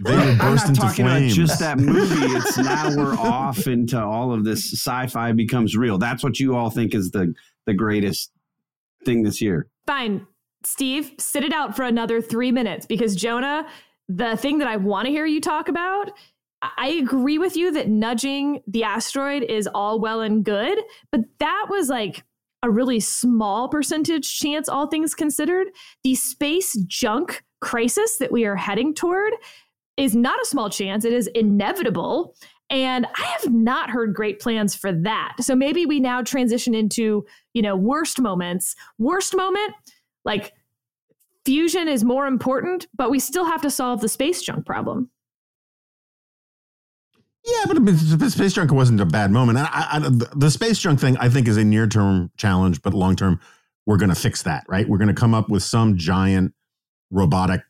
[0.04, 1.32] they will I'm burst not into talking flames.
[1.38, 2.36] about just that movie.
[2.36, 5.96] It's now we're off into all of this sci-fi becomes real.
[5.96, 7.32] That's what you all think is the
[7.64, 8.30] the greatest
[9.06, 9.68] thing this year.
[9.86, 10.26] Fine,
[10.64, 13.66] Steve, sit it out for another three minutes because Jonah,
[14.08, 16.10] the thing that I want to hear you talk about,
[16.62, 20.78] I agree with you that nudging the asteroid is all well and good,
[21.12, 22.24] but that was like
[22.62, 25.68] a really small percentage chance, all things considered.
[26.02, 29.34] The space junk crisis that we are heading toward
[29.96, 32.34] is not a small chance, it is inevitable.
[32.68, 35.36] And I have not heard great plans for that.
[35.40, 38.74] So maybe we now transition into, you know, worst moments.
[38.98, 39.72] Worst moment,
[40.26, 40.52] like
[41.46, 45.08] fusion is more important, but we still have to solve the space junk problem.
[47.44, 49.58] Yeah, but the the space junk wasn't a bad moment.
[49.58, 52.82] And I, I, the- the space junk thing, I think, is a near term challenge,
[52.82, 53.38] but long term,
[53.86, 54.88] we're going to fix that, right?
[54.88, 56.52] We're going to come up with some giant
[57.12, 57.62] robotic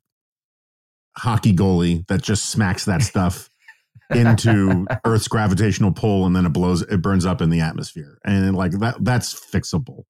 [1.18, 3.50] hockey goalie that just smacks that stuff
[4.14, 8.56] into Earth's gravitational pull, and then it blows, it burns up in the atmosphere, and
[8.56, 10.04] like that, that's fixable.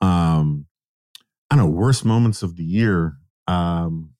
[0.00, 0.64] Um,
[1.52, 3.18] I don't know worst moments of the year.
[3.46, 4.14] Um,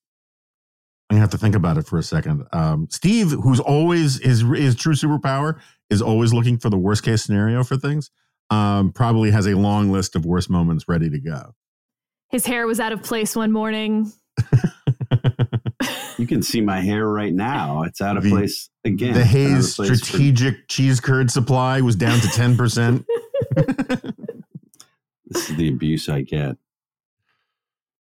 [1.09, 2.45] I'm gonna have to think about it for a second.
[2.53, 7.23] Um, Steve, who's always his his true superpower is always looking for the worst case
[7.25, 8.11] scenario for things.
[8.51, 11.55] Um, probably has a long list of worst moments ready to go.
[12.29, 14.13] His hair was out of place one morning.
[16.19, 17.83] You can see my hair right now.
[17.83, 19.15] It's out of The- place again.
[19.15, 23.07] the It's Hayes place for- strategic cheese curd supply was down to ten percent.
[23.57, 26.57] this is the abuse I get.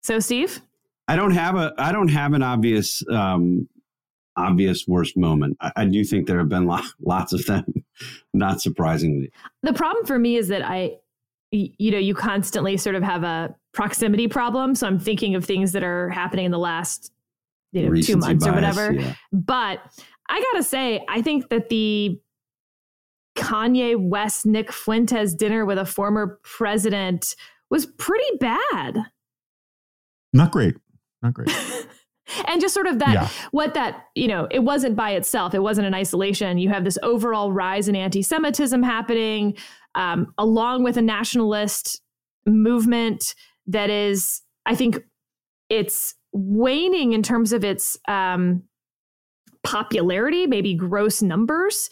[0.03, 0.61] So, Steve,
[1.09, 3.69] I don't have a I don't have an obvious um
[4.37, 5.57] obvious worst moment.
[5.61, 7.65] I, I do think there have been lo- lots of them,
[8.33, 9.31] not surprisingly.
[9.63, 10.97] the problem for me is that I,
[11.51, 14.75] you know, you constantly sort of have a proximity problem.
[14.75, 17.13] So I'm thinking of things that are happening in the last,
[17.73, 18.93] you know, two months or whatever.
[18.93, 19.15] yeah.
[19.33, 19.81] But
[20.29, 22.21] I gotta say, I think that the
[23.37, 27.35] Kanye West Nick Fuentes dinner with a former president
[27.69, 28.99] was pretty bad.
[30.33, 30.77] Not great.
[31.23, 31.51] Not great.
[32.47, 33.29] and just sort of that Yeah.
[33.51, 36.97] what that you know it wasn't by itself it wasn't in isolation you have this
[37.03, 39.57] overall rise in anti-semitism happening
[39.97, 42.01] um, along with a nationalist
[42.47, 43.35] movement
[43.67, 45.01] that is i think
[45.69, 48.63] it's waning in terms of its um,
[49.65, 51.91] popularity maybe gross numbers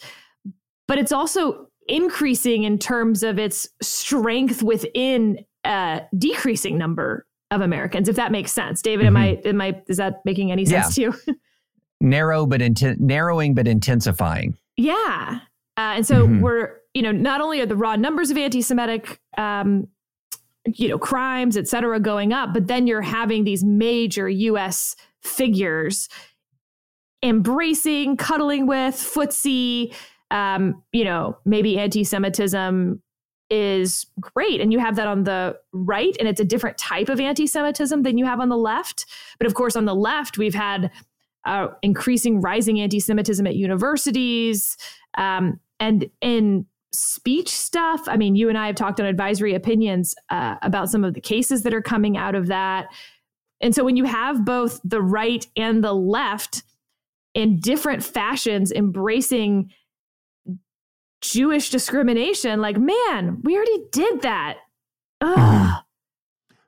[0.87, 8.07] but it's also increasing in terms of its strength within a decreasing number of Americans,
[8.07, 8.81] if that makes sense.
[8.81, 9.17] David, mm-hmm.
[9.17, 11.11] am I am I is that making any sense yeah.
[11.11, 11.35] to you?
[12.01, 14.57] Narrow but inten- narrowing but intensifying.
[14.77, 15.39] Yeah.
[15.77, 16.41] Uh, and so mm-hmm.
[16.41, 19.87] we're, you know, not only are the raw numbers of anti-Semitic um,
[20.65, 26.09] you know, crimes, et cetera, going up, but then you're having these major US figures
[27.23, 29.93] embracing, cuddling with, footsie,
[30.31, 33.01] um, you know, maybe anti-Semitism
[33.49, 34.61] is great.
[34.61, 38.03] And you have that on the right, and it's a different type of anti Semitism
[38.03, 39.05] than you have on the left.
[39.37, 40.91] But of course, on the left, we've had
[41.45, 44.77] uh, increasing, rising anti Semitism at universities.
[45.17, 50.15] Um, and in speech stuff, I mean, you and I have talked on advisory opinions
[50.29, 52.87] uh, about some of the cases that are coming out of that.
[53.61, 56.63] And so when you have both the right and the left
[57.33, 59.71] in different fashions embracing
[61.21, 62.61] Jewish discrimination.
[62.61, 64.57] Like, man, we already did that.
[65.21, 65.83] Ugh.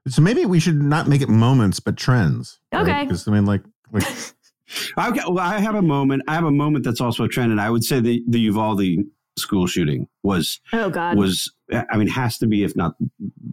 [0.08, 2.60] So maybe we should not make it moments, but trends.
[2.74, 3.04] Okay.
[3.04, 3.62] Because I mean, like,
[3.92, 4.04] like
[4.98, 6.24] I've got, well, I have a moment.
[6.28, 9.06] I have a moment that's also a trend, and I would say the the Uvalde
[9.38, 12.96] school shooting was oh god was I mean has to be if not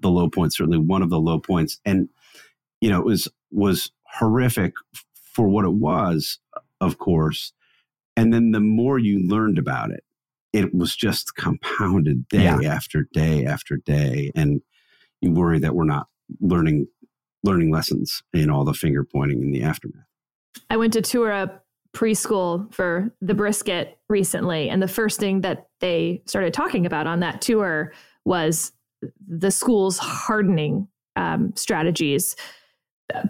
[0.00, 2.08] the low point, certainly one of the low points, and
[2.80, 4.74] you know it was was horrific
[5.12, 6.38] for what it was,
[6.80, 7.52] of course,
[8.16, 10.02] and then the more you learned about it,
[10.52, 12.58] it was just compounded day yeah.
[12.62, 14.30] after day after day.
[14.34, 14.60] And
[15.20, 16.06] you worry that we're not
[16.40, 16.88] learning
[17.44, 20.04] learning lessons in all the finger pointing in the aftermath.
[20.70, 21.60] I went to tour a
[21.96, 27.20] preschool for the brisket recently, and the first thing that they started talking about on
[27.20, 27.92] that tour
[28.24, 28.72] was
[29.26, 32.36] the school's hardening um, strategies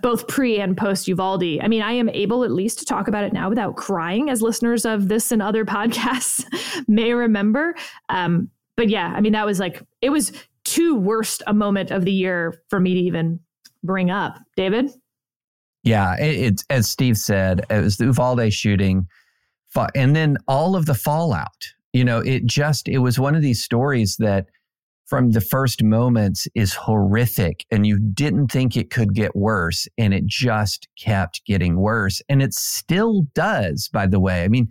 [0.03, 1.61] both pre and post Uvalde.
[1.63, 4.43] I mean, I am able at least to talk about it now without crying, as
[4.43, 6.45] listeners of this and other podcasts
[6.89, 7.75] may remember.
[8.09, 10.33] Um, but yeah, I mean, that was like, it was
[10.65, 13.41] too worst a moment of the year for me to even
[13.83, 14.39] bring up.
[14.57, 14.91] David?
[15.85, 19.07] Yeah, it, it's as Steve said, it was the Uvalde shooting,
[19.95, 21.73] and then all of the fallout.
[21.93, 24.47] You know, it just, it was one of these stories that
[25.09, 30.13] from the first moments is horrific and you didn't think it could get worse and
[30.13, 34.45] it just kept getting worse and it still does by the way.
[34.45, 34.69] I mean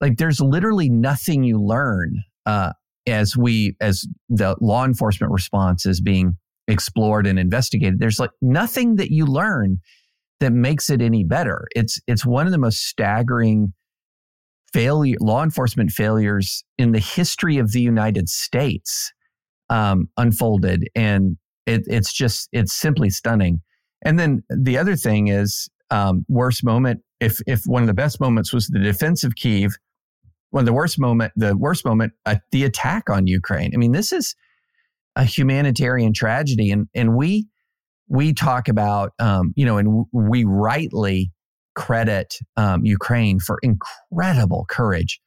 [0.00, 2.72] like there's literally nothing you learn uh,
[3.06, 6.36] as we as the law enforcement response is being
[6.66, 8.00] explored and investigated.
[8.00, 9.78] There's like nothing that you learn
[10.40, 11.66] that makes it any better.
[11.74, 13.72] It's it's one of the most staggering
[14.72, 19.12] failure law enforcement failures in the history of the united states
[19.70, 23.60] um, unfolded, and it, it's just it's simply stunning.
[24.02, 27.02] And then the other thing is um, worst moment.
[27.20, 29.76] If if one of the best moments was the defense of Kiev,
[30.50, 33.72] one of the worst moment, the worst moment, uh, the attack on Ukraine.
[33.74, 34.34] I mean, this is
[35.16, 37.48] a humanitarian tragedy, and and we
[38.08, 41.32] we talk about um, you know, and we rightly
[41.74, 45.20] credit um, Ukraine for incredible courage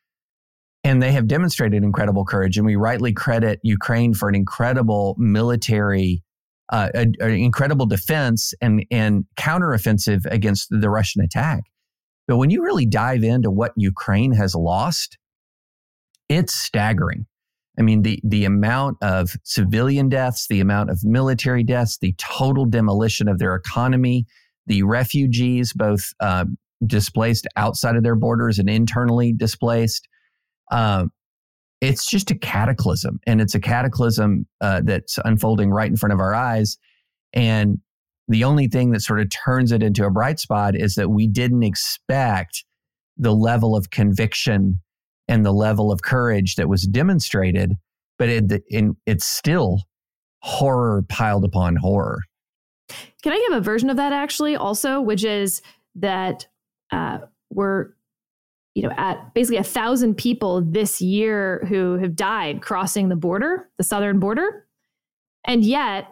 [0.83, 2.57] and they have demonstrated incredible courage.
[2.57, 6.23] And we rightly credit Ukraine for an incredible military,
[6.69, 11.63] uh, an incredible defense and, and counteroffensive against the Russian attack.
[12.27, 15.17] But when you really dive into what Ukraine has lost,
[16.29, 17.25] it's staggering.
[17.77, 22.65] I mean, the, the amount of civilian deaths, the amount of military deaths, the total
[22.65, 24.25] demolition of their economy,
[24.67, 26.45] the refugees, both uh,
[26.85, 30.07] displaced outside of their borders and internally displaced,
[30.71, 31.11] um,
[31.81, 36.19] it's just a cataclysm, and it's a cataclysm uh, that's unfolding right in front of
[36.19, 36.77] our eyes.
[37.33, 37.79] And
[38.27, 41.27] the only thing that sort of turns it into a bright spot is that we
[41.27, 42.63] didn't expect
[43.17, 44.79] the level of conviction
[45.27, 47.73] and the level of courage that was demonstrated,
[48.17, 49.81] but it, in, it's still
[50.41, 52.19] horror piled upon horror.
[53.23, 55.61] Can I give a version of that actually, also, which is
[55.95, 56.47] that
[56.91, 57.89] uh, we're
[58.75, 63.69] you know, at basically a thousand people this year who have died crossing the border,
[63.77, 64.65] the southern border.
[65.45, 66.07] And yet,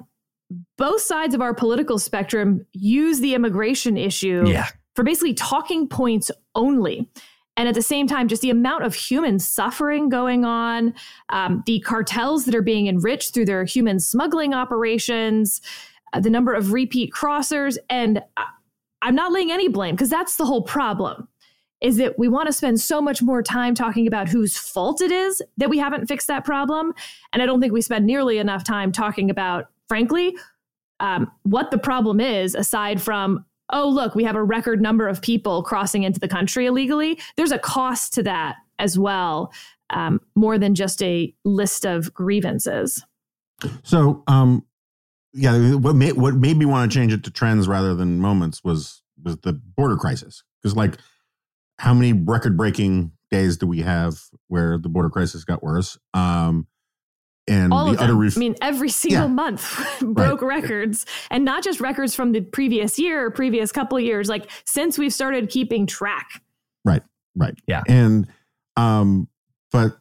[0.78, 4.68] both sides of our political spectrum use the immigration issue yeah.
[4.96, 7.10] for basically talking points only.
[7.56, 10.94] And at the same time, just the amount of human suffering going on,
[11.30, 15.62] um, the cartels that are being enriched through their human smuggling operations,
[16.14, 17.78] uh, the number of repeat crossers.
[17.90, 18.24] And
[19.02, 21.28] I'm not laying any blame because that's the whole problem
[21.82, 25.12] is that we want to spend so much more time talking about whose fault it
[25.12, 26.94] is that we haven't fixed that problem.
[27.32, 30.36] And I don't think we spend nearly enough time talking about, frankly,
[31.00, 35.22] um, what the problem is aside from, oh, look, we have a record number of
[35.22, 37.20] people crossing into the country illegally.
[37.38, 39.54] There's a cost to that as well,
[39.90, 43.06] um, more than just a list of grievances.
[43.84, 44.66] So, um,
[45.34, 48.64] yeah, what made what made me want to change it to trends rather than moments
[48.64, 50.44] was was the border crisis.
[50.62, 50.96] Because like,
[51.80, 55.98] how many record breaking days do we have where the border crisis got worse?
[56.14, 56.68] Um,
[57.48, 58.04] and All the of them.
[58.06, 59.28] utter ref- I mean, every single Yeah.
[59.28, 64.04] month broke records, and not just records from the previous year or previous couple of
[64.04, 64.30] years.
[64.30, 66.44] Like since we've started keeping track.
[66.86, 67.02] Right.
[67.36, 67.56] Right.
[67.68, 67.82] Yeah.
[67.88, 68.28] And
[68.78, 69.28] um,
[69.72, 69.98] but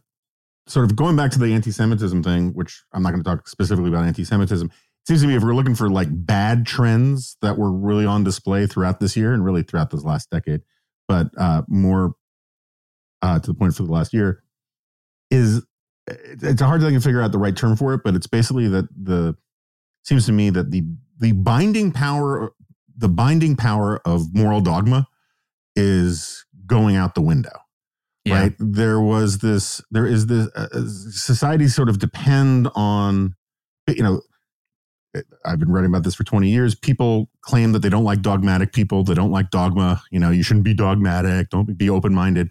[0.67, 3.89] sort of going back to the anti-Semitism thing, which I'm not going to talk specifically
[3.89, 4.67] about anti-Semitism.
[4.69, 8.25] It seems to me if we're looking for like bad trends that were really on
[8.25, 10.61] display throughout this year and really throughout this last decade,
[11.09, 12.15] but uh, more
[13.23, 14.43] uh, to the point for the last year,
[15.31, 15.63] is
[16.07, 18.89] it's hard thing to figure out the right term for it, but it's basically that
[18.97, 19.37] the
[20.05, 20.83] seems to me that the
[21.19, 22.53] the binding power
[22.97, 25.07] the binding power of moral dogma
[25.77, 27.57] is going out the window
[28.25, 28.41] Yeah.
[28.41, 33.35] right there was this there is this uh, uh, societies sort of depend on
[33.89, 34.23] you know
[35.45, 38.73] i've been writing about this for 20 years people claim that they don't like dogmatic
[38.73, 42.51] people they don't like dogma you know you shouldn't be dogmatic don't be open-minded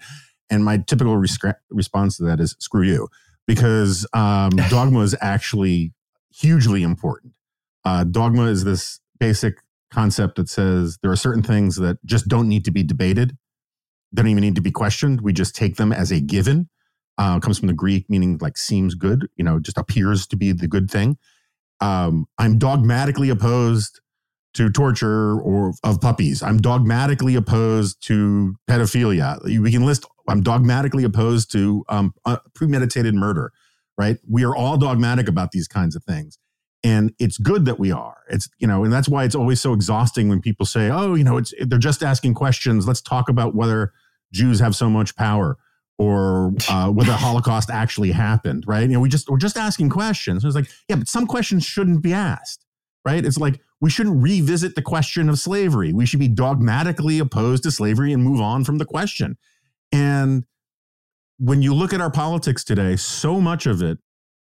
[0.49, 3.07] and my typical rescra- response to that is screw you
[3.45, 5.93] because um, dogma is actually
[6.33, 7.33] hugely important
[7.85, 9.59] uh, dogma is this basic
[9.91, 13.37] concept that says there are certain things that just don't need to be debated
[14.11, 15.21] they don't even need to be questioned.
[15.21, 16.69] We just take them as a given.
[17.17, 20.51] Uh, comes from the Greek, meaning like seems good, you know, just appears to be
[20.51, 21.17] the good thing.
[21.79, 24.01] Um, I'm dogmatically opposed
[24.53, 26.41] to torture or of puppies.
[26.41, 29.43] I'm dogmatically opposed to pedophilia.
[29.61, 30.05] We can list.
[30.27, 33.51] I'm dogmatically opposed to um, uh, premeditated murder.
[33.97, 34.17] Right?
[34.29, 36.37] We are all dogmatic about these kinds of things,
[36.83, 38.17] and it's good that we are.
[38.29, 41.23] It's you know, and that's why it's always so exhausting when people say, "Oh, you
[41.23, 42.87] know, it's they're just asking questions.
[42.87, 43.93] Let's talk about whether
[44.31, 45.57] Jews have so much power."
[45.97, 48.81] Or uh, whether the Holocaust actually happened, right?
[48.81, 50.45] You know, we just we're just asking questions.
[50.45, 52.65] It's like, yeah, but some questions shouldn't be asked,
[53.05, 53.25] right?
[53.25, 55.93] It's like we shouldn't revisit the question of slavery.
[55.93, 59.37] We should be dogmatically opposed to slavery and move on from the question.
[59.91, 60.45] And
[61.37, 63.99] when you look at our politics today, so much of it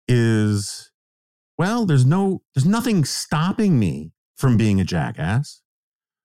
[0.07, 0.91] is,
[1.57, 5.61] well, there's no, there's nothing stopping me from being a jackass.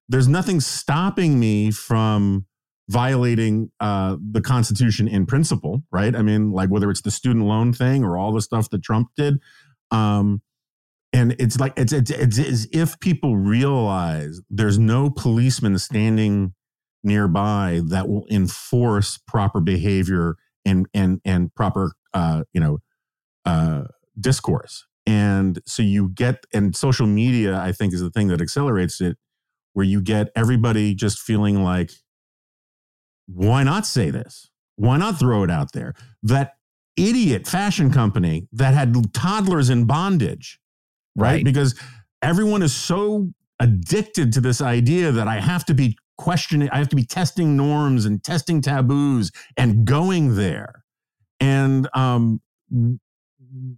[0.09, 2.46] There's nothing stopping me from
[2.89, 6.15] violating uh, the Constitution in principle, right?
[6.15, 9.09] I mean, like whether it's the student loan thing or all the stuff that Trump
[9.17, 9.41] did.
[9.91, 10.43] Um,
[11.13, 16.53] and it's like it's, it's it's as if people realize there's no policeman standing
[17.03, 22.79] nearby that will enforce proper behavior and and and proper uh, you know
[23.47, 23.85] uh,
[24.19, 24.85] discourse.
[25.07, 29.17] And so you get and social media, I think, is the thing that accelerates it,
[29.73, 31.93] where you get everybody just feeling like,
[33.27, 34.51] why not say this?
[34.77, 35.95] Why not throw it out there?
[36.23, 36.55] That
[36.97, 40.61] idiot fashion company that had toddlers in bondage
[41.17, 41.33] right?
[41.33, 41.45] Right.
[41.45, 41.75] Because
[42.23, 46.89] everyone is so addicted to this idea that I have to be questioning, I have
[46.91, 50.85] to be testing norms and testing taboos and going there.
[51.41, 52.41] And um,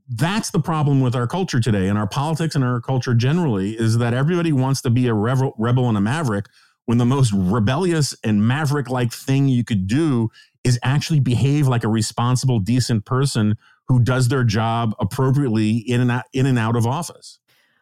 [0.08, 3.98] that's the problem with our culture today and our politics and our culture generally is
[3.98, 6.46] that everybody wants to be a rebel, rebel and a maverick
[6.88, 10.30] when the most rebellious and maverick like thing you could do
[10.64, 13.58] is actually behave like a responsible, decent person
[13.88, 17.40] who does their job appropriately in and out, in and out of office.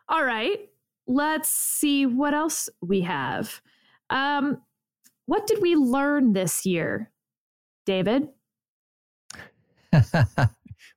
[0.08, 0.58] All right.
[1.06, 3.62] Let's see what else we have.
[4.10, 4.60] Um,
[5.26, 7.12] what did we learn this year,
[7.84, 8.26] David?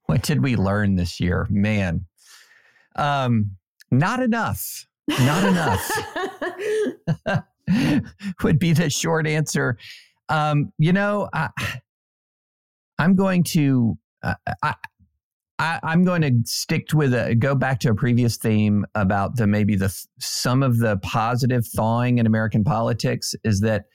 [0.08, 1.46] what did we learn this year?
[1.48, 2.08] Man,
[2.96, 3.52] um,
[3.92, 4.88] not enough.
[5.08, 5.92] Not enough
[8.44, 9.78] would be the short answer.
[10.30, 11.50] Um, you know, I,
[12.98, 13.98] I'm going to.
[14.22, 14.76] Uh, I,
[15.60, 19.46] I, I'm going to stick with a go back to a previous theme about the
[19.46, 23.86] maybe the some of the positive thawing in American politics is that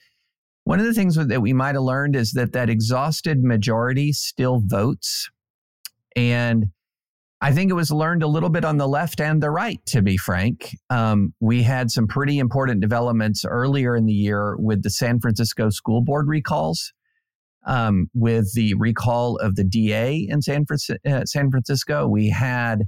[0.63, 4.61] one of the things that we might have learned is that that exhausted majority still
[4.63, 5.29] votes,
[6.15, 6.67] and
[7.41, 9.79] I think it was learned a little bit on the left and the right.
[9.87, 14.83] To be frank, um, we had some pretty important developments earlier in the year with
[14.83, 16.93] the San Francisco school board recalls
[17.65, 20.65] um, with the recall of the DA in San,
[21.05, 22.07] uh, San Francisco.
[22.07, 22.83] We had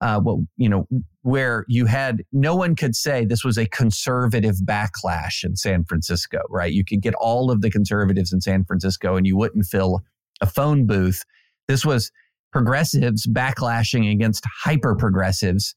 [0.00, 0.86] uh, what you know
[1.22, 6.40] where you had no one could say this was a conservative backlash in San Francisco,
[6.50, 6.72] right?
[6.72, 10.02] You could get all of the conservatives in San Francisco, and you wouldn't fill
[10.40, 11.22] a phone booth.
[11.68, 12.10] This was
[12.54, 15.74] progressives backlashing against hyper progressives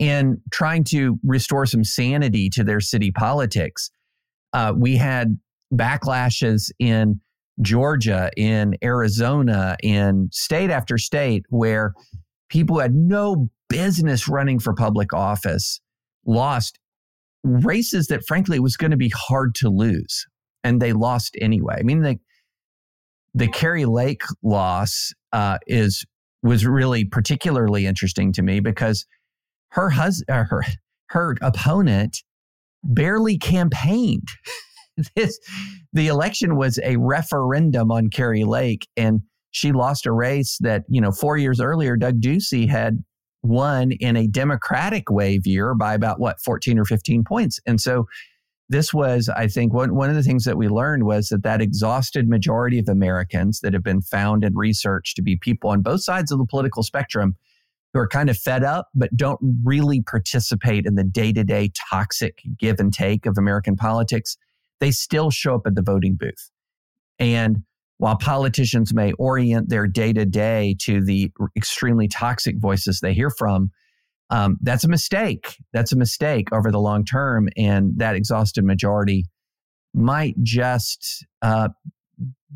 [0.00, 3.90] and trying to restore some sanity to their city politics.
[4.54, 5.38] Uh, we had
[5.72, 7.20] backlashes in
[7.60, 11.92] Georgia, in Arizona, in state after state, where
[12.48, 15.80] people had no business running for public office
[16.24, 16.78] lost
[17.44, 20.26] races that frankly was going to be hard to lose
[20.64, 22.16] and they lost anyway i mean the
[23.36, 26.04] the Kari Lake loss uh, is
[26.42, 29.04] was really particularly interesting to me because
[29.72, 30.64] her husband, uh, her
[31.10, 32.22] her opponent,
[32.82, 34.28] barely campaigned.
[35.16, 35.38] this
[35.92, 39.20] the election was a referendum on Kari Lake, and
[39.50, 43.04] she lost a race that you know four years earlier Doug Ducey had
[43.42, 48.06] won in a Democratic wave year by about what fourteen or fifteen points, and so
[48.68, 51.60] this was, I think, one, one of the things that we learned was that that
[51.60, 56.02] exhausted majority of Americans that have been found in research to be people on both
[56.02, 57.36] sides of the political spectrum
[57.92, 61.70] who are kind of fed up, but don't really participate in the day to day
[61.90, 64.36] toxic give and take of American politics,
[64.80, 66.50] they still show up at the voting booth.
[67.18, 67.62] And
[67.98, 73.30] while politicians may orient their day to day to the extremely toxic voices they hear
[73.30, 73.70] from,
[74.30, 75.56] um, that's a mistake.
[75.72, 77.48] That's a mistake over the long term.
[77.56, 79.26] And that exhausted majority
[79.94, 81.68] might just uh,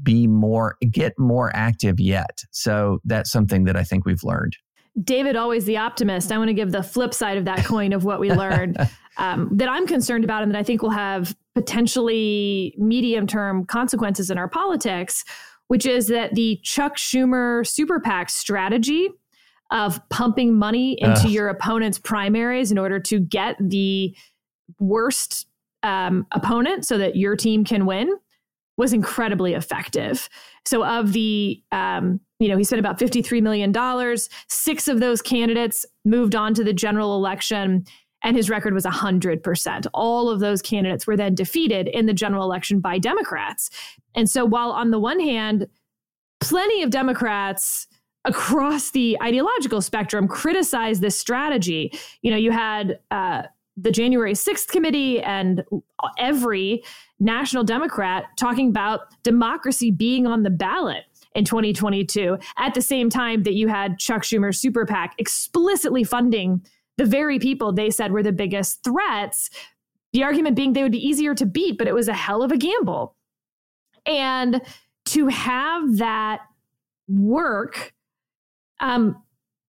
[0.02, 2.40] be more, get more active yet.
[2.50, 4.56] So that's something that I think we've learned.
[5.04, 6.32] David, always the optimist.
[6.32, 8.76] I want to give the flip side of that coin of what we learned
[9.16, 14.30] um, that I'm concerned about and that I think will have potentially medium term consequences
[14.30, 15.24] in our politics,
[15.68, 19.10] which is that the Chuck Schumer super PAC strategy
[19.70, 24.14] of pumping money into your opponent's primaries in order to get the
[24.78, 25.46] worst
[25.82, 28.10] um, opponent so that your team can win
[28.76, 30.28] was incredibly effective.
[30.64, 33.74] So, of the, um, you know, he spent about $53 million.
[34.48, 37.84] Six of those candidates moved on to the general election,
[38.24, 39.86] and his record was 100%.
[39.92, 43.70] All of those candidates were then defeated in the general election by Democrats.
[44.14, 45.66] And so, while on the one hand,
[46.40, 47.86] plenty of Democrats
[48.24, 51.92] across the ideological spectrum criticize this strategy.
[52.22, 53.42] You know, you had uh,
[53.76, 55.64] the January 6th committee and
[56.18, 56.82] every
[57.18, 61.04] national Democrat talking about democracy being on the ballot
[61.34, 66.64] in 2022 at the same time that you had Chuck Schumer's super PAC explicitly funding
[66.98, 69.48] the very people they said were the biggest threats.
[70.12, 72.52] The argument being they would be easier to beat, but it was a hell of
[72.52, 73.16] a gamble.
[74.04, 74.60] And
[75.06, 76.40] to have that
[77.08, 77.94] work
[78.80, 79.22] um,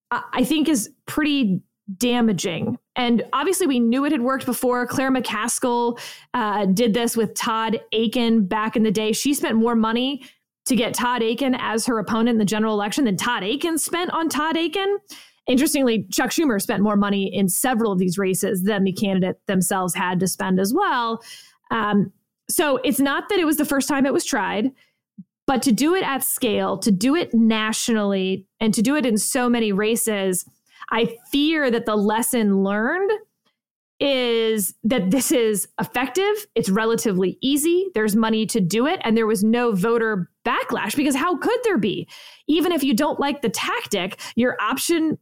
[0.09, 1.61] I think is pretty
[1.97, 2.77] damaging.
[2.95, 4.85] And obviously, we knew it had worked before.
[4.85, 5.99] Claire McCaskill
[6.33, 9.11] uh, did this with Todd Akin back in the day.
[9.13, 10.23] She spent more money
[10.65, 14.11] to get Todd Akin as her opponent in the general election than Todd Akin spent
[14.11, 14.97] on Todd Akin.
[15.47, 19.95] Interestingly, Chuck Schumer spent more money in several of these races than the candidate themselves
[19.95, 21.23] had to spend as well.
[21.71, 22.11] Um,
[22.49, 24.71] so it's not that it was the first time it was tried.
[25.47, 29.17] But to do it at scale, to do it nationally, and to do it in
[29.17, 30.45] so many races,
[30.91, 33.11] I fear that the lesson learned
[33.99, 36.47] is that this is effective.
[36.55, 37.87] It's relatively easy.
[37.93, 38.99] There's money to do it.
[39.03, 42.07] And there was no voter backlash because how could there be?
[42.47, 45.19] Even if you don't like the tactic, your option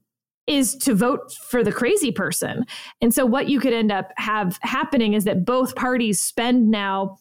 [0.47, 2.65] is to vote for the crazy person.
[3.01, 7.17] And so what you could end up have happening is that both parties spend now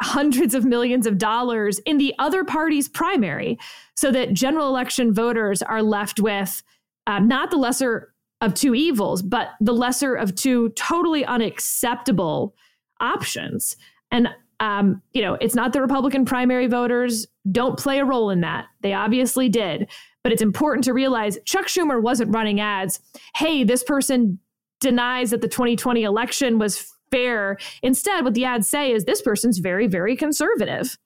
[0.00, 3.58] hundreds of millions of dollars in the other party's primary
[3.94, 6.62] so that general election voters are left with
[7.06, 12.54] uh, not the lesser of two evils, but the lesser of two totally unacceptable
[13.00, 13.76] options.
[14.10, 14.28] And,
[14.60, 18.66] um, you know, it's not the Republican primary voters don't play a role in that.
[18.82, 19.88] They obviously did.
[20.22, 23.00] But it's important to realize Chuck Schumer wasn't running ads.
[23.36, 24.38] Hey, this person
[24.80, 27.58] denies that the 2020 election was fair.
[27.82, 30.96] Instead, what the ads say is this person's very, very conservative.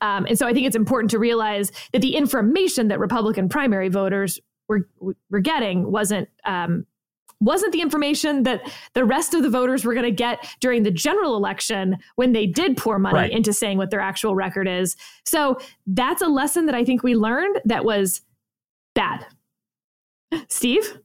[0.00, 3.88] Um, and so I think it's important to realize that the information that Republican primary
[3.88, 4.88] voters were
[5.30, 6.86] were getting wasn't um,
[7.40, 8.62] wasn't the information that
[8.94, 12.46] the rest of the voters were going to get during the general election when they
[12.46, 13.30] did pour money right.
[13.30, 14.96] into saying what their actual record is.
[15.24, 18.22] So that's a lesson that I think we learned that was
[18.94, 19.26] bad.
[20.48, 20.98] Steve?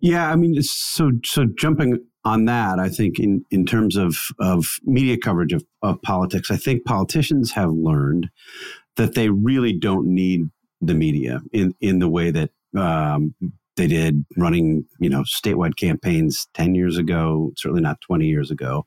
[0.00, 1.98] Yeah, I mean, so so jumping
[2.28, 6.56] on that, I think in, in terms of, of media coverage of, of politics, I
[6.56, 8.28] think politicians have learned
[8.96, 10.50] that they really don't need
[10.80, 13.34] the media in, in the way that um,
[13.76, 18.84] they did running, you know, statewide campaigns 10 years ago, certainly not 20 years ago.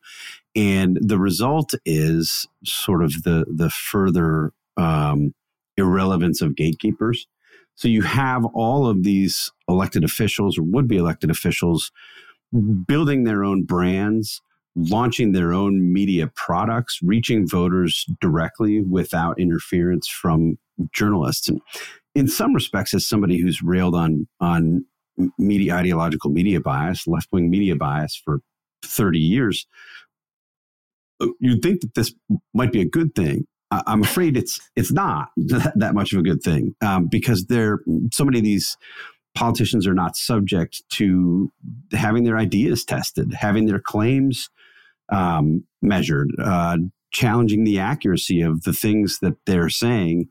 [0.55, 5.33] And the result is sort of the, the further um,
[5.77, 7.25] irrelevance of gatekeepers.
[7.73, 11.91] So you have all of these elected officials or would be elected officials
[12.85, 14.41] building their own brands,
[14.75, 20.57] launching their own media products, reaching voters directly without interference from
[20.93, 21.47] journalists.
[21.47, 21.61] And
[22.15, 24.85] in some respects, as somebody who's railed on on
[25.37, 28.39] media ideological media bias, left wing media bias for
[28.83, 29.67] 30 years,
[31.19, 32.13] uh, you'd think that this
[32.53, 33.45] might be a good thing.
[33.71, 37.79] I'm afraid it's it's not that, much of a good thing um, because there
[38.11, 38.75] so many of these
[39.35, 41.51] politicians are not subject to
[41.91, 44.49] having their ideas tested, having their claims
[45.11, 46.77] um, measured, uh,
[47.11, 50.27] challenging the accuracy of the things that they're saying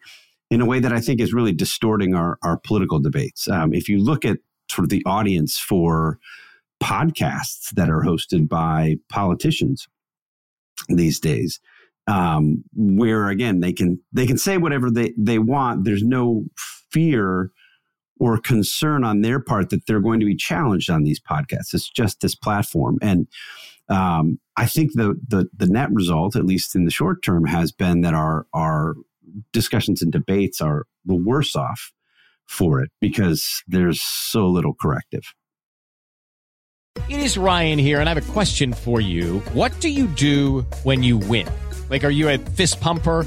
[0.51, 3.49] in a way that I think is really distorting our, our political debates.
[3.49, 4.39] Um, if you look at
[4.71, 6.19] sort of the audience for
[6.83, 9.87] podcasts that are hosted by politicians
[10.89, 11.61] these days,
[12.07, 15.85] um, where again they can they can say whatever they, they want.
[15.85, 16.45] There's no
[16.91, 17.51] fear
[18.21, 21.73] or concern on their part that they're going to be challenged on these podcasts.
[21.73, 22.99] It's just this platform.
[23.03, 23.27] And
[23.89, 27.73] um, I think the, the the net result, at least in the short term, has
[27.73, 28.95] been that our our
[29.53, 31.93] discussions and debates are the worse off
[32.47, 35.23] for it because there's so little corrective.
[37.09, 39.39] It is Ryan here, and I have a question for you.
[39.53, 41.49] What do you do when you win?
[41.89, 43.27] Like, are you a fist pumper?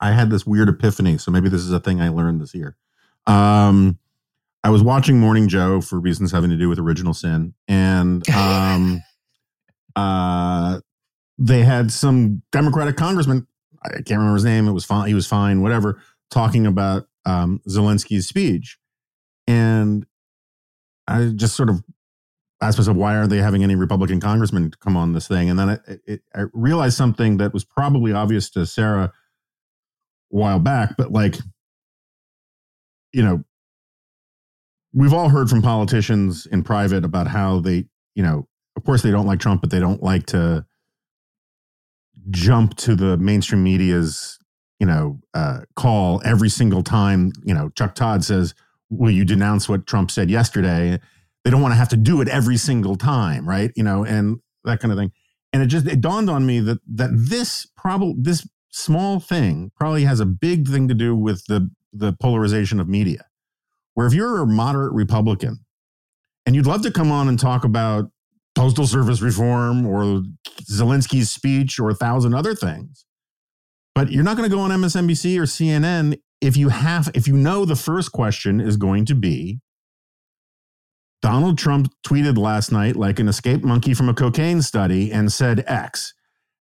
[0.00, 1.18] I had this weird epiphany.
[1.18, 2.76] So maybe this is a thing I learned this year.
[3.26, 3.98] Um,
[4.64, 9.02] I was watching Morning Joe for reasons having to do with original sin, and um,
[9.94, 10.80] uh,
[11.38, 13.46] they had some Democratic congressman.
[13.82, 14.66] I can't remember his name.
[14.66, 15.08] It was fine.
[15.08, 15.62] He was fine.
[15.62, 16.00] Whatever.
[16.30, 18.78] Talking about um, Zelensky's speech,
[19.46, 20.04] and
[21.06, 21.82] I just sort of
[22.60, 25.48] asked myself, why aren't they having any Republican congressmen come on this thing?
[25.48, 29.12] And then I, it, I realized something that was probably obvious to Sarah
[30.28, 31.36] while back, but like,
[33.12, 33.44] you know,
[34.92, 39.10] we've all heard from politicians in private about how they, you know, of course they
[39.10, 40.64] don't like Trump, but they don't like to
[42.30, 44.38] jump to the mainstream media's,
[44.78, 48.54] you know, uh, call every single time, you know, Chuck Todd says,
[48.90, 50.98] will you denounce what Trump said yesterday?
[51.44, 53.72] They don't want to have to do it every single time, right?
[53.76, 55.12] You know, and that kind of thing.
[55.52, 58.46] And it just it dawned on me that that this probably this
[58.78, 63.24] small thing probably has a big thing to do with the the polarization of media.
[63.94, 65.64] Where if you're a moderate Republican
[66.46, 68.10] and you'd love to come on and talk about
[68.54, 70.22] postal service reform or
[70.70, 73.04] Zelensky's speech or a thousand other things,
[73.94, 77.36] but you're not going to go on MSNBC or CNN if you have if you
[77.36, 79.60] know the first question is going to be
[81.20, 85.64] Donald Trump tweeted last night like an escaped monkey from a cocaine study and said
[85.66, 86.14] X.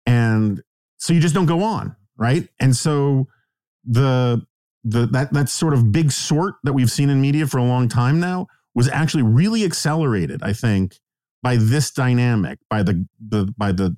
[0.05, 0.63] And
[0.99, 2.49] so you just don't go on, right?
[2.61, 3.27] And so
[3.85, 4.47] the
[4.85, 7.89] the that that sort of big sort that we've seen in media for a long
[7.89, 10.99] time now was actually really accelerated, I think,
[11.43, 13.97] by this dynamic, by the the by the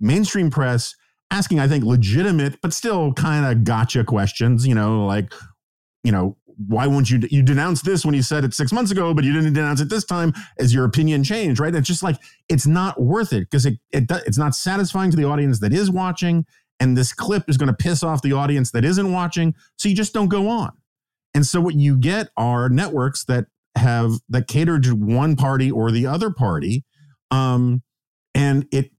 [0.00, 0.94] mainstream press
[1.30, 4.66] asking, I think, legitimate but still kind of gotcha questions.
[4.66, 5.32] You know, like,
[6.02, 6.36] you know,
[6.66, 9.32] why won't you you denounce this when you said it six months ago, but you
[9.32, 10.32] didn't denounce it this time?
[10.58, 11.74] As your opinion changed, right?
[11.74, 12.16] It's just like
[12.48, 15.88] it's not worth it because it, it it's not satisfying to the audience that is
[15.90, 16.44] watching,
[16.80, 19.54] and this clip is going to piss off the audience that isn't watching.
[19.76, 20.72] So you just don't go on.
[21.34, 25.90] And so what you get are networks that have that cater to one party or
[25.90, 26.84] the other party,
[27.30, 27.82] um,
[28.34, 28.90] and it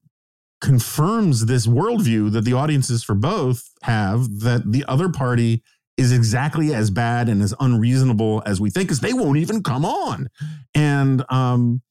[0.62, 5.64] confirms this worldview that the audiences for both have that the other party
[5.96, 9.86] is exactly as bad and as unreasonable as we think because they won't even come
[9.86, 10.28] on
[10.76, 11.82] and um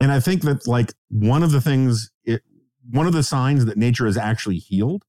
[0.00, 2.42] and i think that like one of the things it
[2.90, 5.04] one of the signs that nature is actually healed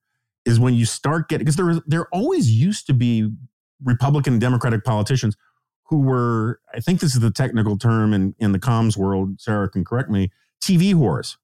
[0.46, 3.32] is when you start getting because there there always used to be
[3.84, 5.36] republican and democratic politicians
[5.88, 9.70] who were i think this is the technical term in in the comms world sarah
[9.70, 10.32] can correct me
[10.62, 11.38] tv whores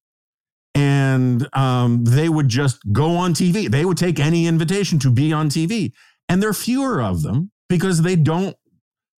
[0.76, 3.70] and um, they would just go on TV.
[3.70, 5.92] They would take any invitation to be on TV
[6.30, 8.56] and there are fewer of them because they don't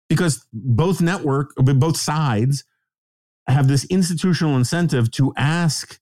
[0.08, 2.64] because both network both sides
[3.46, 6.00] have this institutional incentive to ask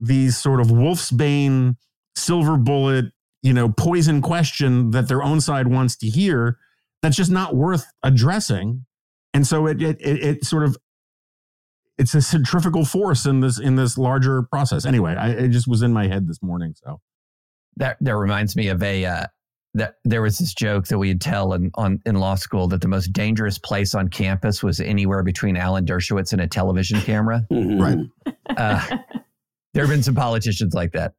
[0.00, 1.76] these sort of wolf's bane
[2.16, 3.06] silver bullet
[3.42, 6.58] you know poison question that their own side wants to hear
[7.02, 8.84] that's just not worth addressing
[9.32, 10.76] and so it it, it, it sort of
[11.98, 15.82] it's a centrifugal force in this in this larger process anyway I, it just was
[15.82, 17.00] in my head this morning so
[17.76, 19.26] that that reminds me of a uh,
[19.74, 22.88] that there was this joke that we'd tell in on in law school that the
[22.88, 27.46] most dangerous place on campus was anywhere between Alan Dershowitz and a television camera.
[27.50, 27.98] Right.
[28.56, 28.98] Uh,
[29.74, 31.14] there have been some politicians like that.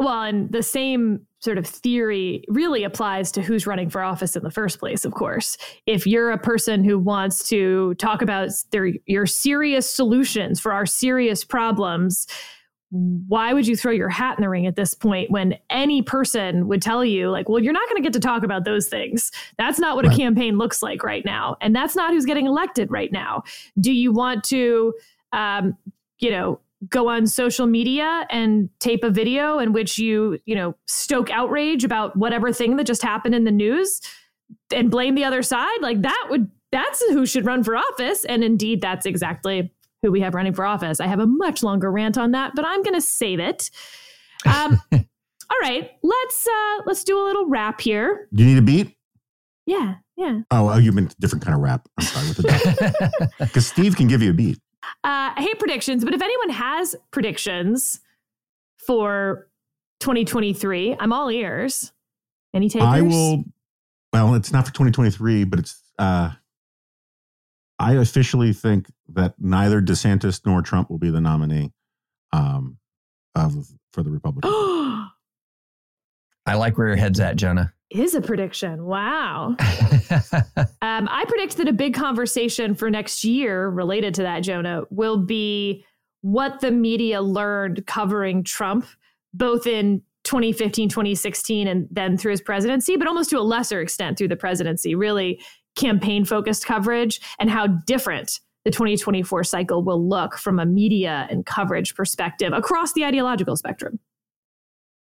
[0.00, 4.42] Well, and the same sort of theory really applies to who's running for office in
[4.42, 5.56] the first place, of course.
[5.86, 10.86] If you're a person who wants to talk about their, your serious solutions for our
[10.86, 12.26] serious problems,
[12.90, 16.66] why would you throw your hat in the ring at this point when any person
[16.66, 19.30] would tell you, like, well, you're not going to get to talk about those things?
[19.58, 20.14] That's not what Right.
[20.14, 21.56] a campaign looks like right now.
[21.60, 23.44] And that's not who's getting elected right now.
[23.78, 24.92] Do you want to,
[25.32, 25.76] um,
[26.18, 26.58] you know,
[26.88, 31.84] go on social media and tape a video in which you, you know, stoke outrage
[31.84, 34.00] about whatever thing that just happened in the news
[34.74, 35.80] and blame the other side?
[35.82, 38.24] Like, that would, that's who should run for office.
[38.24, 39.72] And indeed, that's exactly
[40.02, 41.00] who we have running for office.
[41.00, 43.70] I have a much longer rant on that, but I'm going to save it.
[44.46, 48.28] Um, all right, let's uh, let's do a little rap here.
[48.32, 48.96] Do you need a beat?
[49.66, 50.40] Yeah, yeah.
[50.50, 51.86] Oh, oh you meant a different kind of rap.
[51.98, 54.58] I'm sorry with the because Steve can give you a beat.
[55.04, 58.00] Uh, I hate predictions, but if anyone has predictions
[58.78, 59.48] for
[60.00, 61.92] 2023, I'm all ears.
[62.54, 62.88] Any takers?
[62.88, 63.44] I will.
[64.12, 65.80] Well, it's not for 2023, but it's.
[65.98, 66.32] uh
[67.78, 71.72] I officially think that neither DeSantis nor Trump will be the nominee
[72.30, 72.76] um,
[73.34, 73.54] of
[73.94, 74.50] for the Republican.
[76.50, 77.72] I like where your head's at, Jonah.
[77.90, 78.84] Is a prediction.
[78.84, 79.56] Wow.
[80.82, 85.18] Um, I predict that a big conversation for next year related to that, Jonah, will
[85.18, 85.84] be
[86.22, 88.86] what the media learned covering Trump,
[89.34, 94.18] both in 2015, 2016, and then through his presidency, but almost to a lesser extent
[94.18, 95.40] through the presidency, really
[95.76, 101.46] campaign focused coverage, and how different the 2024 cycle will look from a media and
[101.46, 104.00] coverage perspective across the ideological spectrum.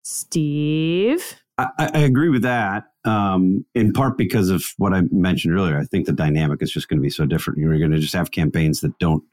[0.03, 1.35] Steve?
[1.57, 2.85] I, I agree with that.
[3.05, 5.77] Um, in part because of what I mentioned earlier.
[5.79, 7.59] I think the dynamic is just going to be so different.
[7.59, 9.23] You're going to just have campaigns that don't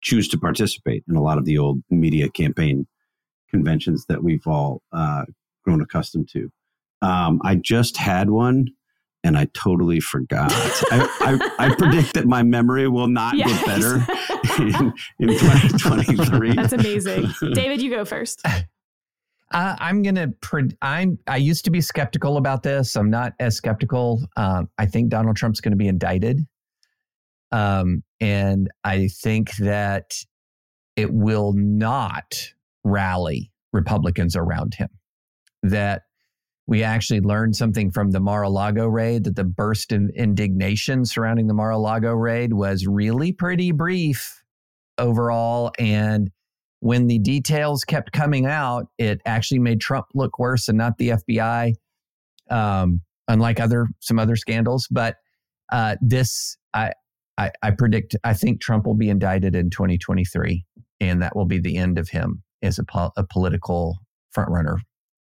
[0.00, 2.86] choose to participate in a lot of the old media campaign
[3.50, 5.24] conventions that we've all uh,
[5.64, 6.50] grown accustomed to.
[7.02, 8.68] Um, I just had one
[9.22, 10.50] and I totally forgot.
[10.52, 11.08] I,
[11.58, 13.50] I, I predict that my memory will not Yes.
[13.50, 13.96] get better
[14.62, 16.54] in, in 2023.
[16.54, 17.32] That's amazing.
[17.52, 18.42] David, you go first.
[19.54, 20.28] Uh, I'm gonna.
[20.40, 21.16] Pre- I'm.
[21.28, 22.96] I used to be skeptical about this.
[22.96, 24.26] I'm not as skeptical.
[24.36, 26.40] Um, I think Donald Trump's going to be indicted,
[27.52, 30.16] um, and I think that
[30.96, 32.52] it will not
[32.82, 34.88] rally Republicans around him.
[35.62, 36.02] That
[36.66, 39.22] we actually learned something from the Mar-a-Lago raid.
[39.22, 44.42] That the burst of indignation surrounding the Mar-a-Lago raid was really pretty brief
[44.98, 46.32] overall, and
[46.84, 51.12] when the details kept coming out, it actually made Trump look worse and not the
[51.12, 51.72] FBI,
[52.50, 54.86] um, unlike other some other scandals.
[54.90, 55.16] But
[55.72, 56.92] uh, this, I,
[57.38, 60.62] I, I predict, I think Trump will be indicted in 2023,
[61.00, 63.96] and that will be the end of him as a, po- a political
[64.36, 64.76] frontrunner.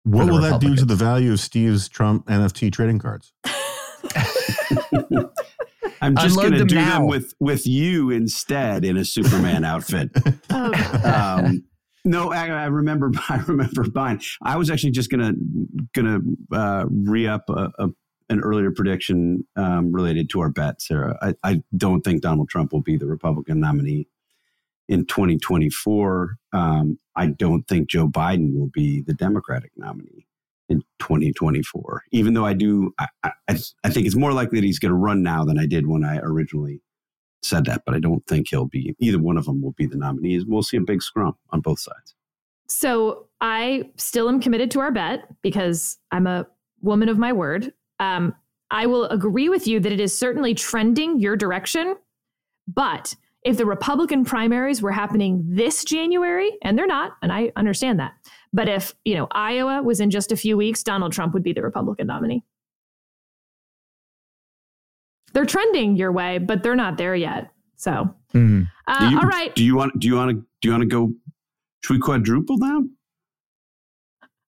[0.04, 3.34] What will that do to the value of Steve's Trump NFT trading cards?
[6.02, 7.00] I'm just going to do now.
[7.00, 10.10] them with with you instead in a Superman outfit.
[10.54, 11.64] Oh, um,
[12.04, 13.12] no, I, I remember.
[13.30, 14.22] I remember buying.
[14.42, 15.34] I was actually just gonna
[15.94, 16.20] gonna
[16.52, 17.90] uh, re up a, a,
[18.30, 21.18] an earlier prediction um, related to our bet, Sarah.
[21.22, 24.08] I, I don't think Donald Trump will be the Republican nominee
[24.90, 26.36] in 2024.
[26.54, 30.28] Um, I don't think Joe Biden will be the Democratic nominee
[30.72, 32.04] in 2024.
[32.12, 34.98] Even though I do, I, I, I think it's more likely that he's going to
[34.98, 36.82] run now than I did when I originally
[37.44, 37.84] said that.
[37.86, 40.46] But I don't think he'll be either one of them will be the nominees.
[40.46, 42.16] We'll see a big scrum on both sides.
[42.68, 46.48] So I still am committed to our bet because I'm a
[46.82, 47.74] woman of my word.
[48.00, 48.34] Um,
[48.72, 51.96] I will agree with you that it is certainly trending your direction.
[52.68, 53.14] But
[53.44, 58.14] if the Republican primaries were happening this January, and they're not, and I understand that,
[58.54, 61.54] but if you know Iowa was in just a few weeks, Donald Trump would be
[61.54, 62.44] the Republican nominee.
[65.34, 67.52] They're trending your way, but they're not there yet.
[67.78, 68.68] So, Mhm.
[68.88, 69.54] uh, you, all right.
[69.56, 69.98] Do you want?
[70.00, 70.36] Do you want to?
[70.36, 71.14] Do you want to go?
[71.84, 72.84] Should we quadruple now?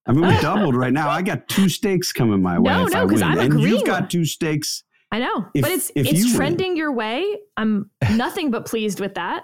[0.06, 1.10] I mean, we doubled right now.
[1.10, 2.72] I got two stakes coming my way.
[2.74, 3.24] No, no, I 'cause win.
[3.24, 4.84] I'm and agreeing you've got two stakes.
[5.12, 6.36] I know, If- but it's if you it's win.
[6.36, 7.40] trending your way.
[7.56, 9.44] I'm nothing but pleased with that.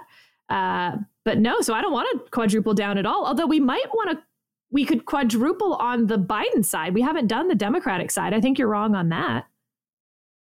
[0.50, 3.26] Uh, but no, so I don't want to quadruple down at all.
[3.26, 4.24] Although we might want to,
[4.72, 6.94] we could quadruple on the Biden side.
[6.94, 8.34] We haven't done the Democratic side.
[8.34, 9.46] I think you're wrong on that.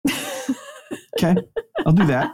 [1.19, 1.35] Okay,
[1.85, 2.31] I'll do that.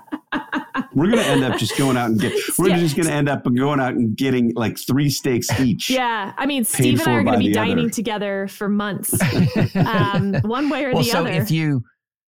[0.96, 2.34] We're gonna end up just going out and get.
[2.58, 2.80] We're Yeah.
[2.80, 5.90] just gonna end up going out and getting like three steaks each.
[5.90, 7.90] Yeah, I mean, Steve and I are going to be dining other.
[7.90, 9.14] together for months,
[9.76, 11.34] um, one way or well, the so other.
[11.34, 11.84] So if you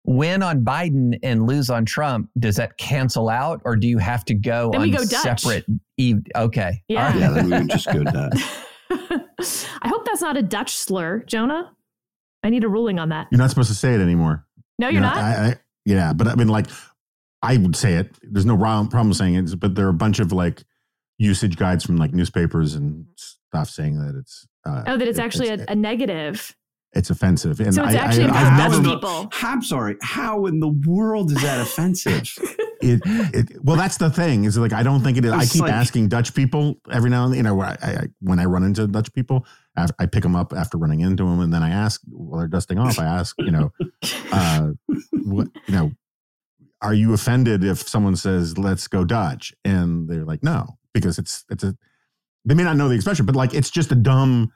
[0.05, 4.23] win on Biden and lose on Trump, does that cancel out, or do you have
[4.25, 5.41] to go Then on we go Dutch.
[5.41, 5.65] separate?
[5.97, 6.21] Eve?
[6.35, 7.05] Okay, Yeah.
[7.07, 7.19] All right.
[7.19, 8.41] Yeah, then we would just go Dutch.
[9.81, 11.71] I hope that's not a Dutch slur, Jonah.
[12.43, 13.27] I need a ruling on that.
[13.31, 14.45] You're not supposed to say it anymore.
[14.77, 15.17] No, you're You know, not.
[15.17, 15.55] I, I,
[15.85, 16.67] yeah, but I mean, like,
[17.41, 18.15] I would say it.
[18.21, 20.63] There's no problem saying it, but there are a bunch of like
[21.17, 24.47] usage guides from like newspapers and stuff saying that it's.
[24.65, 26.55] Uh, oh, that it's it- actually it's, a, a negative.
[26.95, 28.95] It's offensive, and So it's I, actually I, about I've Dutch never.
[28.95, 29.29] people.
[29.41, 29.97] I'm sorry.
[30.01, 32.29] How in the world is that offensive?
[32.81, 34.43] It, it, well, that's the thing.
[34.43, 35.31] Is like I don't think it is.
[35.31, 37.37] I keep like- asking Dutch people every now and then.
[37.37, 40.53] You know, I, I, when I run into Dutch people, I, I pick them up
[40.53, 42.99] after running into them, and then I ask while they're dusting off.
[42.99, 43.71] I ask, you know,
[44.31, 44.71] uh,
[45.13, 45.91] what you know,
[46.81, 49.51] are you offended if someone says "Let's go Dutch"?
[49.63, 51.75] And they're like, no, because it's it's a.
[52.43, 54.51] They may not know the expression, but like it's just a dumb,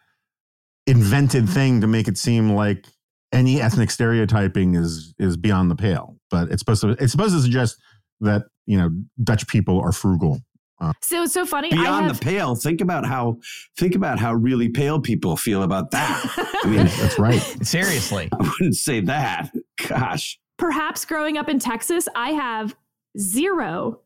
[0.89, 2.85] invented thing to make it seem like
[3.31, 6.17] any ethnic stereotyping is is beyond the pale.
[6.31, 7.77] But it's supposed to it's supposed to suggest
[8.21, 8.89] that you know
[9.23, 10.39] Dutch people are frugal.
[10.81, 11.67] Uh, So it's so funny.
[11.73, 12.55] I Beyond have, the pale.
[12.55, 13.37] Think about how.
[13.77, 16.25] Think about how really pale people feel about that.
[16.63, 17.41] I mean, that's right.
[17.65, 19.51] Seriously, I wouldn't say that.
[19.87, 20.39] Gosh.
[20.57, 22.75] perhaps growing up in Texas, I have
[23.17, 23.99] zero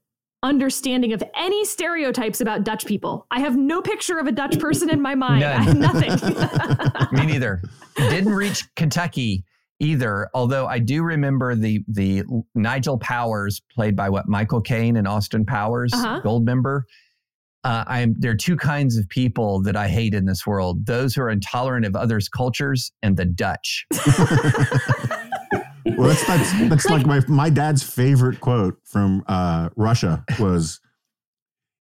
[0.44, 3.26] understanding of any stereotypes about Dutch people.
[3.32, 5.44] I have no picture of a Dutch person in my mind.
[5.44, 6.12] I have nothing.
[7.18, 7.62] Me neither.
[7.98, 9.44] Didn't reach Kentucky
[9.80, 10.30] either.
[10.34, 12.24] Although I do remember the the
[12.54, 16.22] Nigel Powers played by what Michael Caine and Austin Powers, Uh-huh.
[16.22, 16.82] Goldmember.
[17.66, 21.16] Uh, I'm there are two kinds of people that I hate in this world: those
[21.16, 23.86] who are intolerant of others' cultures and the Dutch.
[25.86, 30.80] Well, that's that's, that's like, my my dad's favorite quote from uh, Russia was,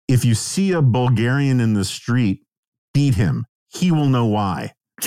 [0.07, 2.45] "If you see a Bulgarian in the street,
[2.95, 3.47] beat him.
[3.69, 4.75] He will know why."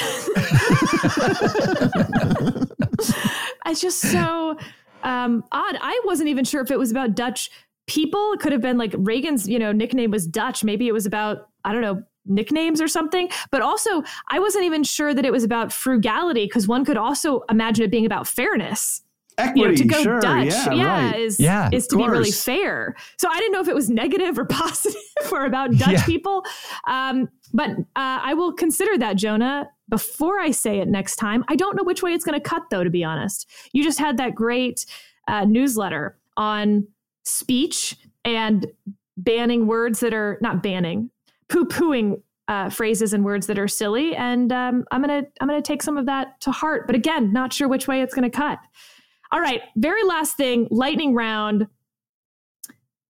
[3.66, 4.58] it's just so
[5.04, 5.78] um, odd.
[5.82, 7.50] I wasn't even sure if it was about Dutch
[7.88, 8.34] people.
[8.34, 10.64] It could have been like Reagan's, you know, nickname was Dutch.
[10.64, 13.30] Maybe it was about, I don't know, nicknames or something.
[13.52, 17.44] But also, I wasn't even sure that it was about frugality because one could also
[17.50, 19.02] imagine it being about fairness.
[19.56, 21.20] You know, to go sure, Dutch, yeah, right.
[21.20, 22.96] is Yeah, is of to be really fair.
[23.18, 25.02] So I didn't know if it was negative or positive
[25.32, 26.06] or about Dutch Yeah.
[26.06, 26.46] people.
[26.86, 31.44] Um, but uh, I will consider that, Jonah, before I say it next time.
[31.48, 32.84] I don't know which way it's going to cut, though.
[32.84, 34.86] To be honest, you just had that great
[35.28, 36.88] uh, newsletter on
[37.24, 38.68] speech and
[39.18, 41.10] banning words that are not banning,
[41.52, 42.22] poo pooing.
[42.48, 45.96] Uh, phrases and words that are silly, and um, I'm gonna I'm gonna take some
[45.96, 46.86] of that to heart.
[46.86, 48.60] But again, not sure which way it's gonna cut.
[49.32, 51.68] All right, very last thing, lightning round.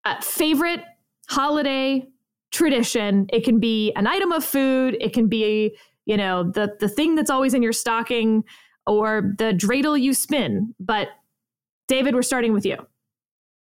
[0.06, 0.84] Uh, favorite
[1.28, 2.08] holiday
[2.52, 3.26] tradition.
[3.34, 4.96] It can be an item of food.
[5.00, 5.76] It can be,
[6.06, 8.44] you know, the the thing that's always in your stocking
[8.86, 10.76] or the dreidel you spin.
[10.80, 11.08] But
[11.88, 12.78] David, we're starting with you.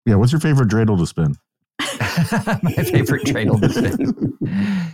[0.05, 1.37] Yeah, what's your favorite dreidel to spin?
[2.63, 4.93] My favorite dreidel to spin.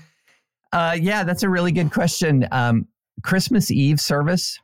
[0.72, 2.46] Uh, yeah, that's a really good question.
[2.52, 2.86] Um,
[3.22, 4.58] Christmas Eve service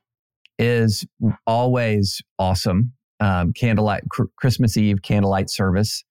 [0.58, 1.06] is
[1.46, 2.92] always awesome.
[3.20, 6.04] Um, candlelight, cr- Christmas Eve candlelight service.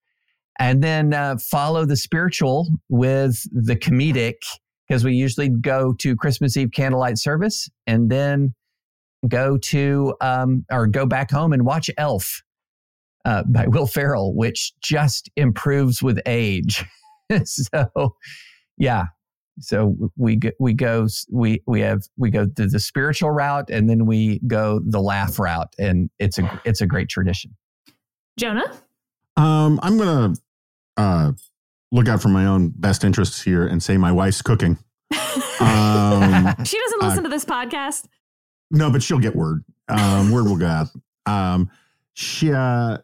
[0.59, 4.35] And then uh, follow the spiritual with the comedic,
[4.87, 8.53] because we usually go to Christmas Eve candlelight service and then
[9.27, 12.41] go to um, or go back home and watch Elf
[13.25, 16.83] uh, by Will Ferrell, which just improves with age.
[17.43, 18.15] so,
[18.77, 19.05] yeah.
[19.59, 23.87] So we go, we go we we have we go to the spiritual route and
[23.87, 27.55] then we go the laugh route and it's a it's a great tradition.
[28.39, 28.71] Jonah?
[29.37, 30.33] Um, I'm gonna
[30.97, 31.31] uh,
[31.91, 34.77] look out for my own best interests here and say my wife's cooking.
[35.59, 38.07] Um, she doesn't uh, listen to this podcast.
[38.71, 39.63] No, but she'll get word.
[39.87, 40.87] Um, word will go out.
[41.25, 41.69] Um,
[42.13, 42.97] she, uh,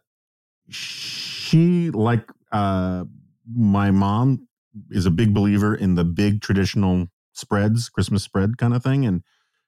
[0.69, 3.05] she like uh,
[3.53, 4.47] my mom
[4.91, 9.23] is a big believer in the big traditional spreads, Christmas spread kind of thing, and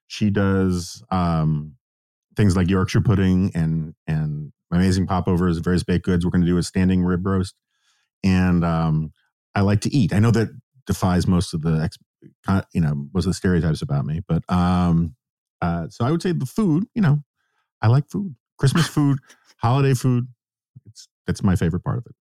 [0.08, 1.76] she does um,
[2.36, 6.26] things like Yorkshire pudding and and amazing popovers, various baked goods.
[6.26, 7.56] We're going to do a standing rib roast,
[8.24, 9.12] and um,
[9.56, 10.14] I like to eat.
[10.14, 10.50] I know that
[10.88, 11.90] defies most of the
[12.74, 15.16] you know most of the stereotypes about me, but um,
[15.62, 16.86] uh, so I would say the food.
[16.96, 17.24] You know,
[17.82, 19.20] I like food, Christmas food,
[19.58, 20.28] holiday food.
[21.28, 22.16] That's my favorite part of it,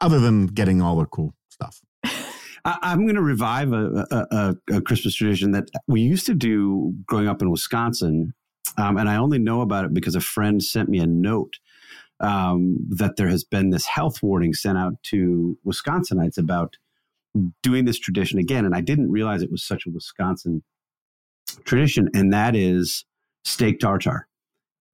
[0.00, 1.80] other than getting all the cool stuff.
[2.64, 6.94] I'm going to revive a, a, a, a Christmas tradition that we used to do
[7.06, 8.32] growing up in Wisconsin.
[8.78, 11.58] Um, and I only know about it because a friend sent me a note
[12.20, 16.76] um, that there has been this health warning sent out to Wisconsinites about
[17.62, 18.64] doing this tradition again.
[18.64, 20.62] And I didn't realize it was such a Wisconsin
[21.64, 23.04] tradition, and that is
[23.44, 24.26] steak tartare.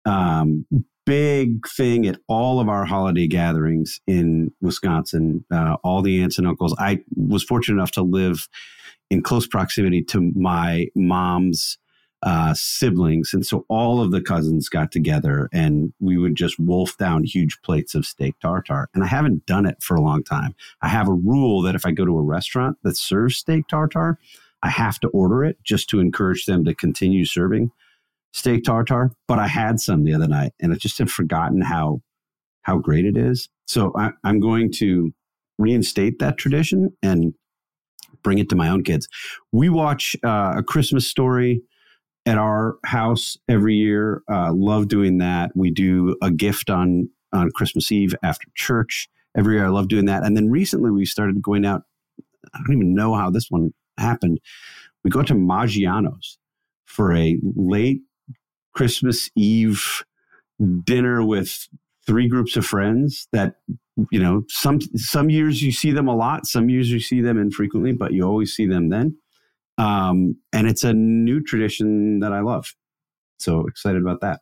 [0.04, 0.66] Um,
[1.06, 5.44] big thing at all of our holiday gatherings in Wisconsin.
[5.50, 6.74] Uh, all the aunts and uncles.
[6.78, 8.48] I was fortunate enough to live
[9.10, 11.78] in close proximity to my mom's
[12.22, 13.32] uh, siblings.
[13.32, 17.60] And so all of the cousins got together and we would just wolf down huge
[17.62, 18.88] plates of steak tartare.
[18.94, 20.54] And I haven't done it for a long time.
[20.82, 24.18] I have a rule that if I go to a restaurant that serves steak tartare,
[24.62, 27.70] I have to order it just to encourage them to continue serving
[28.32, 29.12] steak tartare.
[29.28, 32.00] But I had some the other night and I just had forgotten how
[32.62, 33.48] how great it is.
[33.66, 35.12] So I, I'm going to
[35.58, 37.34] reinstate that tradition and
[38.22, 39.08] bring it to my own kids.
[39.52, 41.62] We watch uh, a Christmas story
[42.26, 44.22] at our house every year.
[44.30, 45.52] Uh, love doing that.
[45.54, 49.66] We do a gift on on Christmas Eve after church every year.
[49.66, 50.24] I love doing that.
[50.24, 51.82] And then recently we started going out.
[52.52, 54.40] I don't even know how this one happened.
[55.04, 56.38] We go to Maggiano's
[56.86, 58.00] for a late
[58.74, 60.04] Christmas Eve
[60.84, 61.68] dinner with
[62.06, 63.56] three groups of friends that
[64.10, 67.38] you know some some years you see them a lot some years you see them
[67.38, 69.16] infrequently but you always see them then.
[69.78, 72.66] Um, and it's a new tradition that i love.
[73.38, 74.40] So excited about that.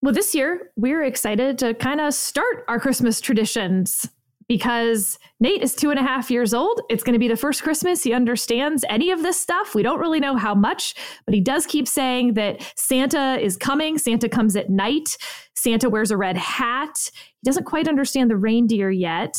[0.00, 4.08] Well this year we're excited to kind of start our christmas traditions
[4.48, 6.80] because Nate is two and a half years old.
[6.88, 9.74] It's going to be the first Christmas he understands any of this stuff.
[9.74, 13.98] We don't really know how much, but he does keep saying that Santa is coming.
[13.98, 15.16] Santa comes at night.
[15.54, 16.96] Santa wears a red hat.
[17.14, 19.36] He doesn't quite understand the reindeer yet.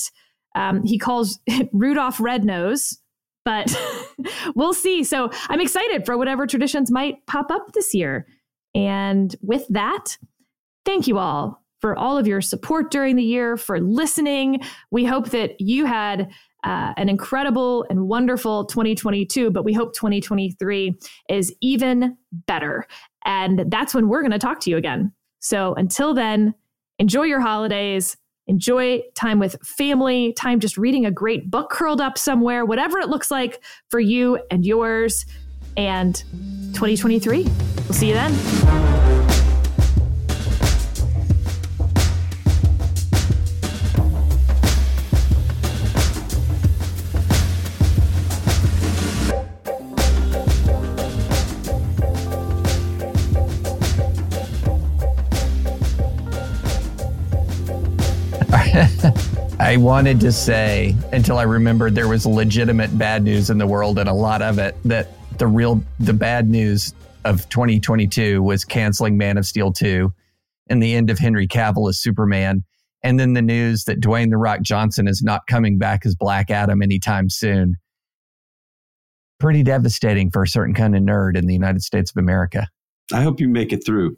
[0.55, 1.39] Um, he calls
[1.73, 2.97] Rudolph Red Nose,
[3.45, 3.75] but
[4.55, 5.03] we'll see.
[5.03, 8.27] So I'm excited for whatever traditions might pop up this year.
[8.75, 10.17] And with that,
[10.85, 14.61] thank you all for all of your support during the year, for listening.
[14.89, 16.31] We hope that you had
[16.63, 22.15] uh, an incredible and wonderful 2022, but we hope 2023 is even
[22.47, 22.87] better.
[23.25, 25.11] And that's when we're going to talk to you again.
[25.41, 26.53] So until then,
[26.99, 28.15] enjoy your holidays.
[28.47, 33.09] Enjoy time with family, time just reading a great book curled up somewhere, whatever it
[33.09, 35.25] looks like for you and yours.
[35.75, 36.15] And
[36.73, 39.42] 2023, we'll see you then.
[59.73, 63.97] I wanted to say until I remembered there was legitimate bad news in the world
[63.97, 65.07] and a lot of it that
[65.39, 66.93] the real the bad news
[67.25, 70.13] of 2022 was canceling Man of Steel 2
[70.69, 72.63] and the end of Henry Cavill as Superman
[73.01, 76.51] and then the news that Dwayne the Rock Johnson is not coming back as Black
[76.51, 77.73] Adam anytime soon.
[79.39, 82.67] Pretty devastating for a certain kind of nerd in the United States of America.
[83.11, 84.17] I hope you make it through.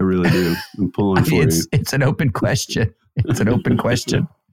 [0.00, 0.54] I really do.
[0.78, 1.64] I'm pulling for it's, you.
[1.72, 2.94] It's an open question.
[3.16, 4.28] It's an open question.